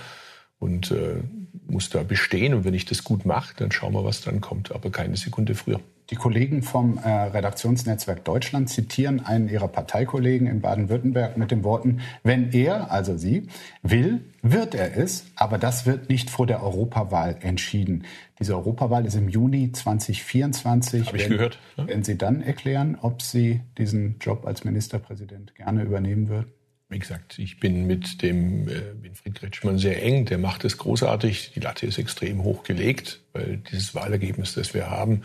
[0.58, 1.22] und äh,
[1.66, 2.54] muss da bestehen.
[2.54, 5.54] Und wenn ich das gut mache, dann schauen wir, was dann kommt, aber keine Sekunde
[5.54, 5.80] früher.
[6.10, 12.00] Die Kollegen vom äh, Redaktionsnetzwerk Deutschland zitieren einen ihrer Parteikollegen in Baden-Württemberg mit den Worten,
[12.22, 13.48] wenn er, also Sie,
[13.82, 18.04] will, wird er es, aber das wird nicht vor der Europawahl entschieden.
[18.38, 21.06] Diese Europawahl ist im Juni 2024.
[21.06, 21.58] Habe ich wenn, gehört.
[21.76, 21.88] Ja?
[21.88, 26.52] Wenn Sie dann erklären, ob Sie diesen Job als Ministerpräsident gerne übernehmen würden?
[26.90, 30.26] Wie gesagt, ich bin mit dem äh, Winfried Kretschmann sehr eng.
[30.26, 31.52] Der macht es großartig.
[31.54, 35.22] Die Latte ist extrem hoch gelegt, weil dieses Wahlergebnis, das wir haben,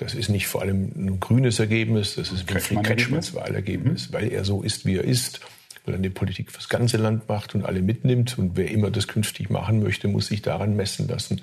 [0.00, 4.14] das ist nicht vor allem ein grünes Ergebnis, das ist Winfried Kretschmanns Wahlergebnis, mhm.
[4.14, 5.40] weil er so ist, wie er ist,
[5.84, 8.38] weil er eine Politik fürs ganze Land macht und alle mitnimmt.
[8.38, 11.42] Und wer immer das künftig machen möchte, muss sich daran messen lassen.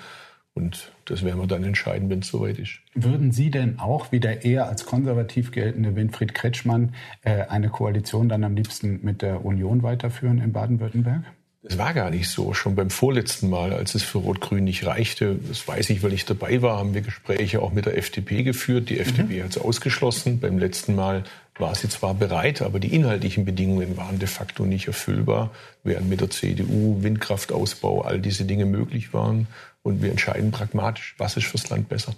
[0.55, 2.79] Und das werden wir dann entscheiden, wenn es soweit ist.
[2.95, 8.27] Würden Sie denn auch, wie der eher als konservativ geltende Winfried Kretschmann, äh, eine Koalition
[8.27, 11.25] dann am liebsten mit der Union weiterführen in Baden-Württemberg?
[11.69, 12.53] Es war gar nicht so.
[12.53, 16.25] Schon beim vorletzten Mal, als es für Rot-Grün nicht reichte, das weiß ich, weil ich
[16.25, 18.89] dabei war, haben wir Gespräche auch mit der FDP geführt.
[18.89, 19.43] Die FDP mhm.
[19.43, 20.39] hat es ausgeschlossen.
[20.39, 21.23] Beim letzten Mal
[21.57, 25.51] war sie zwar bereit, aber die inhaltlichen Bedingungen waren de facto nicht erfüllbar,
[25.83, 29.47] während mit der CDU Windkraftausbau, all diese Dinge möglich waren.
[29.83, 32.13] Und wir entscheiden pragmatisch, was ist fürs Land besser.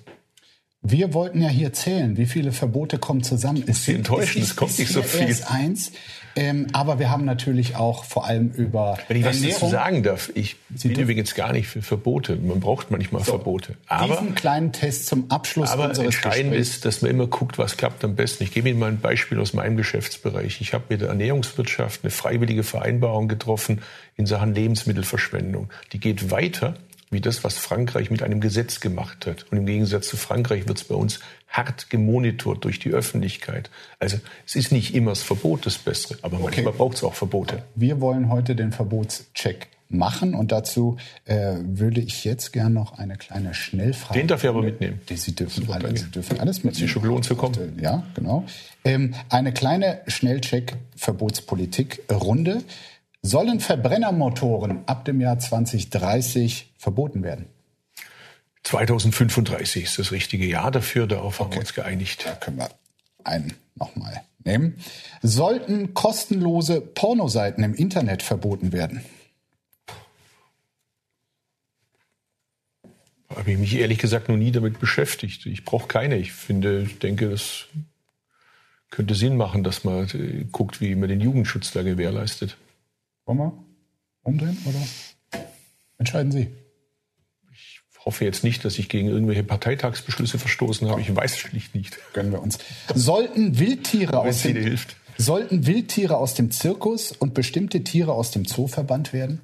[0.81, 3.63] Wir wollten ja hier zählen, wie viele Verbote kommen zusammen.
[3.67, 5.27] Es sind enttäuschend, es kommt nicht so viel.
[5.27, 5.91] Erst eins,
[6.39, 10.31] ähm, aber wir haben natürlich auch vor allem über Wenn ich was dazu sagen darf,
[10.35, 12.37] ich Sie bin übrigens gar nicht für Verbote.
[12.37, 13.75] Man braucht manchmal so, Verbote.
[13.87, 16.75] Aber, diesen kleinen Test zum Abschluss aber unseres entscheidend Gesprächs.
[16.75, 18.45] ist, dass man immer guckt, was klappt am besten.
[18.45, 20.61] Ich gebe Ihnen mal ein Beispiel aus meinem Geschäftsbereich.
[20.61, 23.81] Ich habe mit der Ernährungswirtschaft eine freiwillige Vereinbarung getroffen
[24.15, 25.69] in Sachen Lebensmittelverschwendung.
[25.91, 26.75] Die geht weiter
[27.11, 29.45] wie das, was Frankreich mit einem Gesetz gemacht hat.
[29.51, 33.69] Und im Gegensatz zu Frankreich wird es bei uns hart gemonitort durch die Öffentlichkeit.
[33.99, 36.77] Also es ist nicht immer das Verbot das Bessere, aber manchmal okay.
[36.77, 37.63] braucht es auch Verbote.
[37.75, 43.15] Wir wollen heute den Verbotscheck machen und dazu äh, würde ich jetzt gern noch eine
[43.15, 44.19] kleine Schnellfrage.
[44.19, 45.01] Den darf ich aber mitnehmen.
[45.09, 46.75] Die, Sie dürfen, Super, alle, Sie dürfen alles mitnehmen.
[46.75, 47.79] Sie schon gelohnt zu kommen.
[47.81, 48.45] Ja, genau.
[48.85, 52.61] Ähm, eine kleine Schnellcheck-Verbotspolitik-Runde.
[53.21, 57.47] Sollen Verbrennermotoren ab dem Jahr 2030 verboten werden?
[58.63, 62.25] 2035 ist das richtige Jahr dafür, darauf haben wir uns geeinigt.
[62.25, 62.69] Da können wir
[63.23, 64.77] einen nochmal nehmen.
[65.21, 69.03] Sollten kostenlose Pornoseiten im Internet verboten werden?
[73.29, 75.45] Habe ich mich ehrlich gesagt noch nie damit beschäftigt.
[75.45, 76.17] Ich brauche keine.
[76.17, 77.65] Ich finde, ich denke, das
[78.89, 82.57] könnte Sinn machen, dass man äh, guckt, wie man den Jugendschutz da gewährleistet.
[83.29, 83.53] Wollen wir
[84.23, 84.79] umdrehen oder
[85.99, 86.47] entscheiden Sie?
[87.53, 90.99] Ich hoffe jetzt nicht, dass ich gegen irgendwelche Parteitagsbeschlüsse verstoßen habe.
[90.99, 91.99] Ich weiß es schlicht nicht.
[92.13, 92.57] Gönnen wir uns.
[92.95, 94.79] Sollten Wildtiere, aus dem,
[95.19, 99.41] sollten Wildtiere aus dem Zirkus und bestimmte Tiere aus dem Zoo verbannt werden?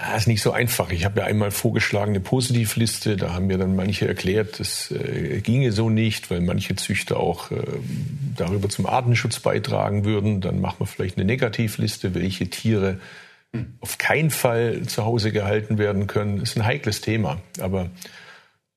[0.00, 0.92] Ah, ist nicht so einfach.
[0.92, 3.16] Ich habe ja einmal vorgeschlagen eine Positivliste.
[3.16, 7.50] Da haben mir dann manche erklärt, das äh, ginge so nicht, weil manche Züchter auch
[7.50, 7.56] äh,
[8.36, 10.40] darüber zum Artenschutz beitragen würden.
[10.40, 13.00] Dann machen wir vielleicht eine Negativliste, welche Tiere
[13.52, 13.74] hm.
[13.80, 16.38] auf keinen Fall zu Hause gehalten werden können.
[16.38, 17.40] Das ist ein heikles Thema.
[17.58, 17.90] Aber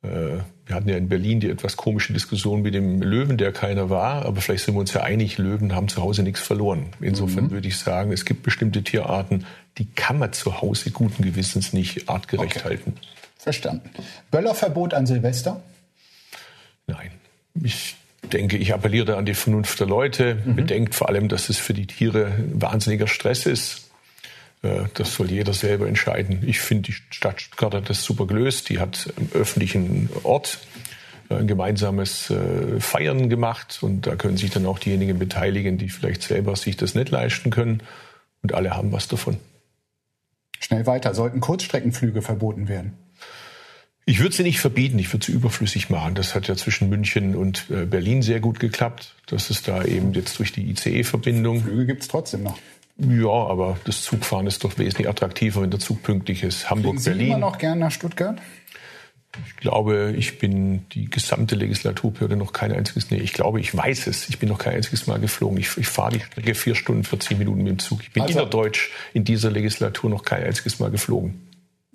[0.01, 0.39] äh,
[0.71, 4.25] wir hatten ja in Berlin die etwas komische Diskussion mit dem Löwen, der keiner war.
[4.25, 6.85] Aber vielleicht sind wir uns ja einig, Löwen haben zu Hause nichts verloren.
[7.01, 7.51] Insofern mhm.
[7.51, 9.45] würde ich sagen, es gibt bestimmte Tierarten,
[9.77, 12.69] die kann man zu Hause guten Gewissens nicht artgerecht okay.
[12.69, 12.93] halten.
[13.37, 13.89] Verstanden.
[14.31, 15.61] Böllerverbot an Silvester?
[16.87, 17.11] Nein.
[17.61, 17.97] Ich
[18.31, 20.37] denke, ich appelliere an die Vernunft der Leute.
[20.45, 20.55] Mhm.
[20.55, 23.90] Bedenkt vor allem, dass es für die Tiere wahnsinniger Stress ist.
[24.61, 26.43] Äh, das soll jeder selber entscheiden.
[26.45, 28.69] Ich finde, die Stadt Stuttgart hat das super gelöst.
[28.69, 30.59] Die hat im öffentlichen Ort
[31.29, 35.89] äh, ein gemeinsames äh, Feiern gemacht und da können sich dann auch diejenigen beteiligen, die
[35.89, 37.83] vielleicht selber sich das nicht leisten können
[38.43, 39.37] und alle haben was davon.
[40.59, 41.15] Schnell weiter.
[41.15, 42.93] Sollten Kurzstreckenflüge verboten werden?
[44.05, 46.15] Ich würde sie nicht verbieten, ich würde sie überflüssig machen.
[46.15, 49.15] Das hat ja zwischen München und Berlin sehr gut geklappt.
[49.27, 51.61] Das ist da eben jetzt durch die ICE-Verbindung.
[51.61, 52.57] Flüge gibt es trotzdem noch.
[52.97, 56.69] Ja, aber das Zugfahren ist doch wesentlich attraktiver, wenn der Zug pünktlich ist.
[56.69, 57.25] Hamburg, Fliegen Berlin.
[57.25, 58.39] Sie immer noch gern nach Stuttgart?
[59.47, 64.07] Ich glaube, ich bin die gesamte Legislaturperiode noch kein einziges, nee, ich glaube, ich weiß
[64.07, 64.27] es.
[64.27, 65.57] Ich bin noch kein einziges Mal geflogen.
[65.57, 68.01] Ich, ich fahre die Strecke vier Stunden, 14 Minuten mit dem Zug.
[68.01, 71.50] Ich bin also, innerdeutsch in dieser Legislatur noch kein einziges Mal geflogen.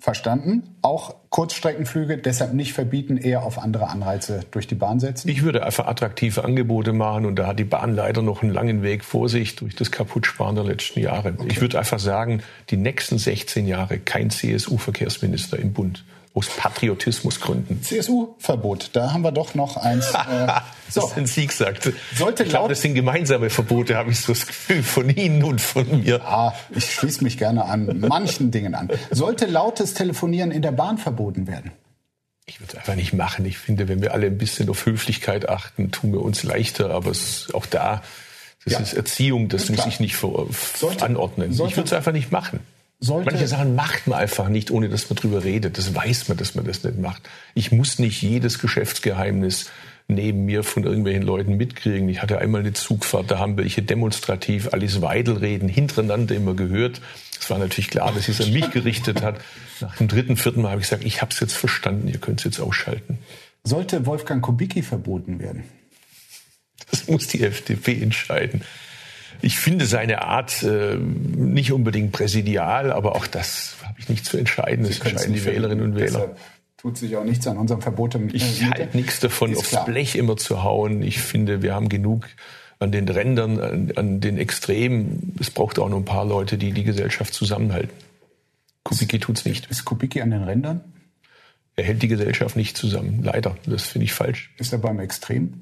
[0.07, 0.63] Verstanden.
[0.83, 5.27] Auch Kurzstreckenflüge deshalb nicht verbieten, eher auf andere Anreize durch die Bahn setzen?
[5.27, 8.83] Ich würde einfach attraktive Angebote machen und da hat die Bahn leider noch einen langen
[8.83, 11.33] Weg vor sich durch das Kaputtsparen der letzten Jahre.
[11.37, 11.49] Okay.
[11.49, 16.05] Ich würde einfach sagen, die nächsten 16 Jahre kein CSU-Verkehrsminister im Bund
[16.37, 17.81] aus Patriotismusgründen.
[17.81, 20.13] CSU-Verbot, da haben wir doch noch eins.
[20.27, 20.47] Äh,
[20.89, 21.01] so.
[21.01, 21.91] Das ist ein Sieg, sagt.
[22.15, 25.61] Sollte ich glaube, das sind gemeinsame Verbote, habe ich so das Gefühl, von Ihnen und
[25.61, 26.21] von mir.
[26.25, 28.89] Ah, ich schließe mich gerne an manchen Dingen an.
[29.11, 31.71] Sollte lautes Telefonieren in der Bahn verboten werden?
[32.45, 33.45] Ich würde es einfach nicht machen.
[33.45, 36.91] Ich finde, wenn wir alle ein bisschen auf Höflichkeit achten, tun wir uns leichter.
[36.91, 38.01] Aber es, auch da,
[38.65, 38.79] das ja.
[38.79, 41.53] ist Erziehung, das muss ich nicht vor, sollte, anordnen.
[41.53, 42.59] Sollte, ich würde es einfach nicht machen.
[42.99, 45.77] Sollte Manche Sachen macht man einfach nicht, ohne dass man drüber redet.
[45.77, 47.29] Das weiß man, dass man das nicht macht.
[47.53, 49.69] Ich muss nicht jedes Geschäftsgeheimnis
[50.07, 52.09] neben mir von irgendwelchen Leuten mitkriegen.
[52.09, 57.01] Ich hatte einmal eine Zugfahrt, da haben welche demonstrativ Alice Weidel reden, hintereinander immer gehört.
[57.39, 59.41] Es war natürlich klar, dass sie es an mich gerichtet hat.
[59.79, 62.39] Nach dem dritten, vierten Mal habe ich gesagt, ich habe es jetzt verstanden, ihr könnt
[62.39, 63.19] es jetzt ausschalten.
[63.63, 65.65] Sollte Wolfgang Kubicki verboten werden?
[66.89, 68.61] Das muss die FDP entscheiden.
[69.41, 74.37] Ich finde seine Art äh, nicht unbedingt präsidial, aber auch das habe ich nicht zu
[74.37, 74.85] entscheiden.
[74.85, 76.35] Das entscheiden die Wählerinnen und Wähler.
[76.77, 78.15] Tut sich auch nichts an unserem Verbot.
[78.15, 79.85] Im, ich halte nichts davon, aufs klar.
[79.85, 81.01] Blech immer zu hauen.
[81.01, 82.27] Ich finde, wir haben genug
[82.79, 85.35] an den Rändern, an, an, den Extremen.
[85.39, 87.91] Es braucht auch noch ein paar Leute, die die Gesellschaft zusammenhalten.
[88.83, 89.65] Kubicki tut's nicht.
[89.71, 90.81] Ist Kubicki an den Rändern?
[91.75, 93.21] Er hält die Gesellschaft nicht zusammen.
[93.23, 93.57] Leider.
[93.65, 94.51] Das finde ich falsch.
[94.57, 95.53] Ist er beim Extrem?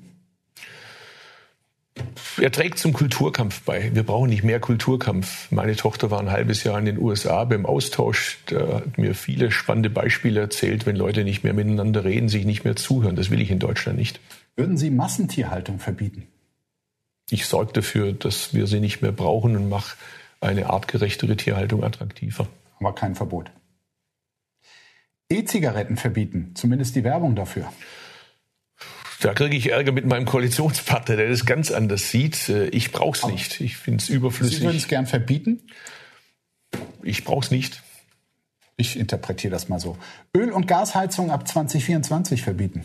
[2.37, 3.93] Er trägt zum Kulturkampf bei.
[3.93, 5.49] Wir brauchen nicht mehr Kulturkampf.
[5.51, 8.39] Meine Tochter war ein halbes Jahr in den USA beim Austausch.
[8.47, 12.65] Da hat mir viele spannende Beispiele erzählt, wenn Leute nicht mehr miteinander reden, sich nicht
[12.65, 13.15] mehr zuhören.
[13.15, 14.19] Das will ich in Deutschland nicht.
[14.55, 16.27] Würden Sie Massentierhaltung verbieten?
[17.29, 19.97] Ich sorge dafür, dass wir sie nicht mehr brauchen und mache
[20.41, 22.47] eine artgerechtere Tierhaltung attraktiver.
[22.79, 23.51] Aber kein Verbot.
[25.29, 27.71] E-Zigaretten verbieten, zumindest die Werbung dafür.
[29.25, 32.47] Da kriege ich Ärger mit meinem Koalitionspartner, der das ganz anders sieht.
[32.47, 33.59] Äh, ich brauche es nicht.
[33.59, 34.59] Ich finde es überflüssig.
[34.59, 35.61] Sie würden es gern verbieten?
[37.01, 37.81] Ich brauche es nicht.
[38.77, 39.97] Ich interpretiere das mal so.
[40.37, 42.83] Öl- und Gasheizung ab 2024 verbieten.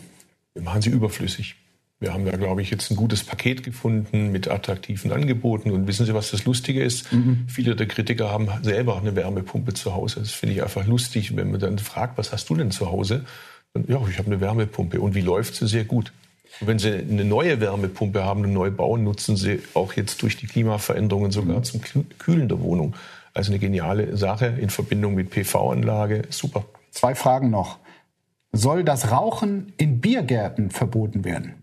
[0.55, 1.57] Wir machen sie überflüssig.
[1.99, 5.69] Wir haben da, glaube ich, jetzt ein gutes Paket gefunden mit attraktiven Angeboten.
[5.69, 7.13] Und wissen Sie, was das Lustige ist?
[7.13, 7.45] Mhm.
[7.47, 10.21] Viele der Kritiker haben selber eine Wärmepumpe zu Hause.
[10.21, 13.25] Das finde ich einfach lustig, wenn man dann fragt, was hast du denn zu Hause?
[13.73, 14.99] Und, ja, ich habe eine Wärmepumpe.
[14.99, 15.67] Und wie läuft sie?
[15.67, 16.11] Sehr gut.
[16.59, 20.37] Und wenn Sie eine neue Wärmepumpe haben, eine neu bauen, nutzen Sie auch jetzt durch
[20.37, 21.63] die Klimaveränderungen sogar mhm.
[21.63, 21.81] zum
[22.19, 22.95] Kühlen der Wohnung.
[23.33, 26.23] Also eine geniale Sache in Verbindung mit PV-Anlage.
[26.29, 26.65] Super.
[26.91, 27.79] Zwei Fragen noch.
[28.51, 31.53] Soll das Rauchen in Biergärten verboten werden?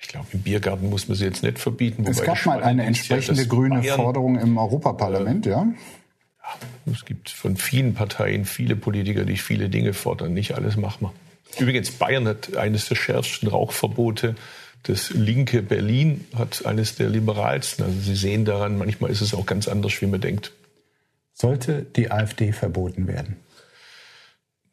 [0.00, 2.04] Ich glaube, im Biergarten muss man sie jetzt nicht verbieten.
[2.06, 5.66] Es gab mal eine entsprechende ja, grüne Bayern, Forderung im Europaparlament, äh, ja?
[5.66, 6.92] ja?
[6.92, 10.32] Es gibt von vielen Parteien viele Politiker, die viele Dinge fordern.
[10.32, 11.12] Nicht alles machen wir.
[11.58, 14.34] Übrigens, Bayern hat eines der schärfsten Rauchverbote.
[14.82, 17.84] Das linke Berlin hat eines der liberalsten.
[17.84, 20.52] Also Sie sehen daran, manchmal ist es auch ganz anders, wie man denkt.
[21.32, 23.36] Sollte die AfD verboten werden?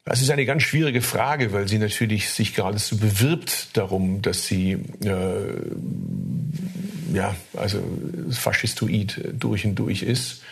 [0.05, 4.73] Das ist eine ganz schwierige Frage, weil sie natürlich sich geradezu bewirbt darum, dass sie
[5.03, 5.61] äh,
[7.13, 7.81] ja also
[8.29, 10.43] faschistoid durch und durch ist.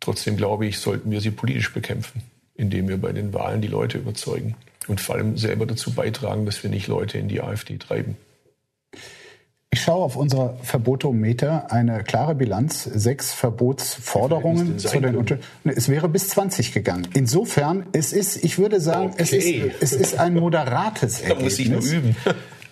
[0.00, 2.22] Trotzdem glaube ich, sollten wir sie politisch bekämpfen,
[2.56, 4.56] indem wir bei den Wahlen die Leute überzeugen
[4.88, 8.16] und vor allem selber dazu beitragen, dass wir nicht Leute in die AfD treiben.
[9.72, 16.08] Ich schaue auf unser Verbotometer eine klare Bilanz, sechs Verbotsforderungen zu den Unter Es wäre
[16.08, 17.06] bis 20 gegangen.
[17.14, 19.22] Insofern, es ist, ich würde sagen, okay.
[19.22, 21.30] es, ist, es ist ein moderates Ergebnis.
[21.40, 22.16] Da muss ich nur üben.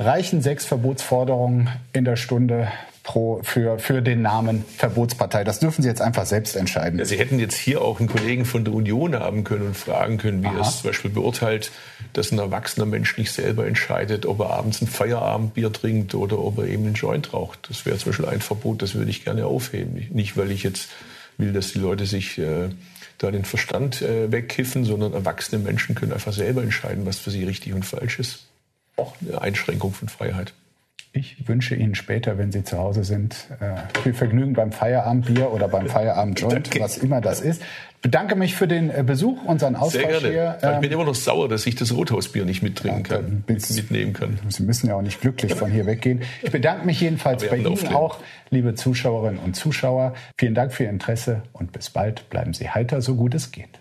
[0.00, 2.68] Reichen sechs Verbotsforderungen in der Stunde
[3.08, 5.42] pro, für, für den Namen Verbotspartei.
[5.42, 6.98] Das dürfen Sie jetzt einfach selbst entscheiden.
[6.98, 10.18] Ja, Sie hätten jetzt hier auch einen Kollegen von der Union haben können und fragen
[10.18, 10.56] können, wie Aha.
[10.56, 11.72] er es zum Beispiel beurteilt,
[12.12, 16.58] dass ein erwachsener Mensch nicht selber entscheidet, ob er abends ein Feierabendbier trinkt oder ob
[16.58, 17.70] er eben einen Joint raucht.
[17.70, 20.06] Das wäre zum Beispiel ein Verbot, das würde ich gerne aufheben.
[20.12, 20.90] Nicht, weil ich jetzt
[21.38, 22.68] will, dass die Leute sich äh,
[23.16, 27.44] da den Verstand äh, wegkiffen, sondern erwachsene Menschen können einfach selber entscheiden, was für sie
[27.44, 28.48] richtig und falsch ist.
[28.96, 30.52] Auch eine Einschränkung von Freiheit.
[31.12, 35.66] Ich wünsche Ihnen später, wenn Sie zu Hause sind, äh, viel Vergnügen beim Feierabendbier oder
[35.68, 37.62] beim Feierabendjoint, was immer das ist.
[38.02, 40.28] Bedanke mich für den äh, Besuch, unseren Austausch Sehr gerne.
[40.28, 40.58] hier.
[40.58, 44.12] ich bin ähm, immer noch sauer, dass ich das Rothausbier nicht mittrinken ja, kann, mitnehmen
[44.12, 44.38] kann.
[44.48, 46.22] Sie müssen ja auch nicht glücklich von hier weggehen.
[46.42, 48.18] Ich bedanke mich jedenfalls bei Ihnen auch,
[48.50, 50.14] liebe Zuschauerinnen und Zuschauer.
[50.38, 52.28] Vielen Dank für Ihr Interesse und bis bald.
[52.30, 53.80] Bleiben Sie heiter, so gut es geht.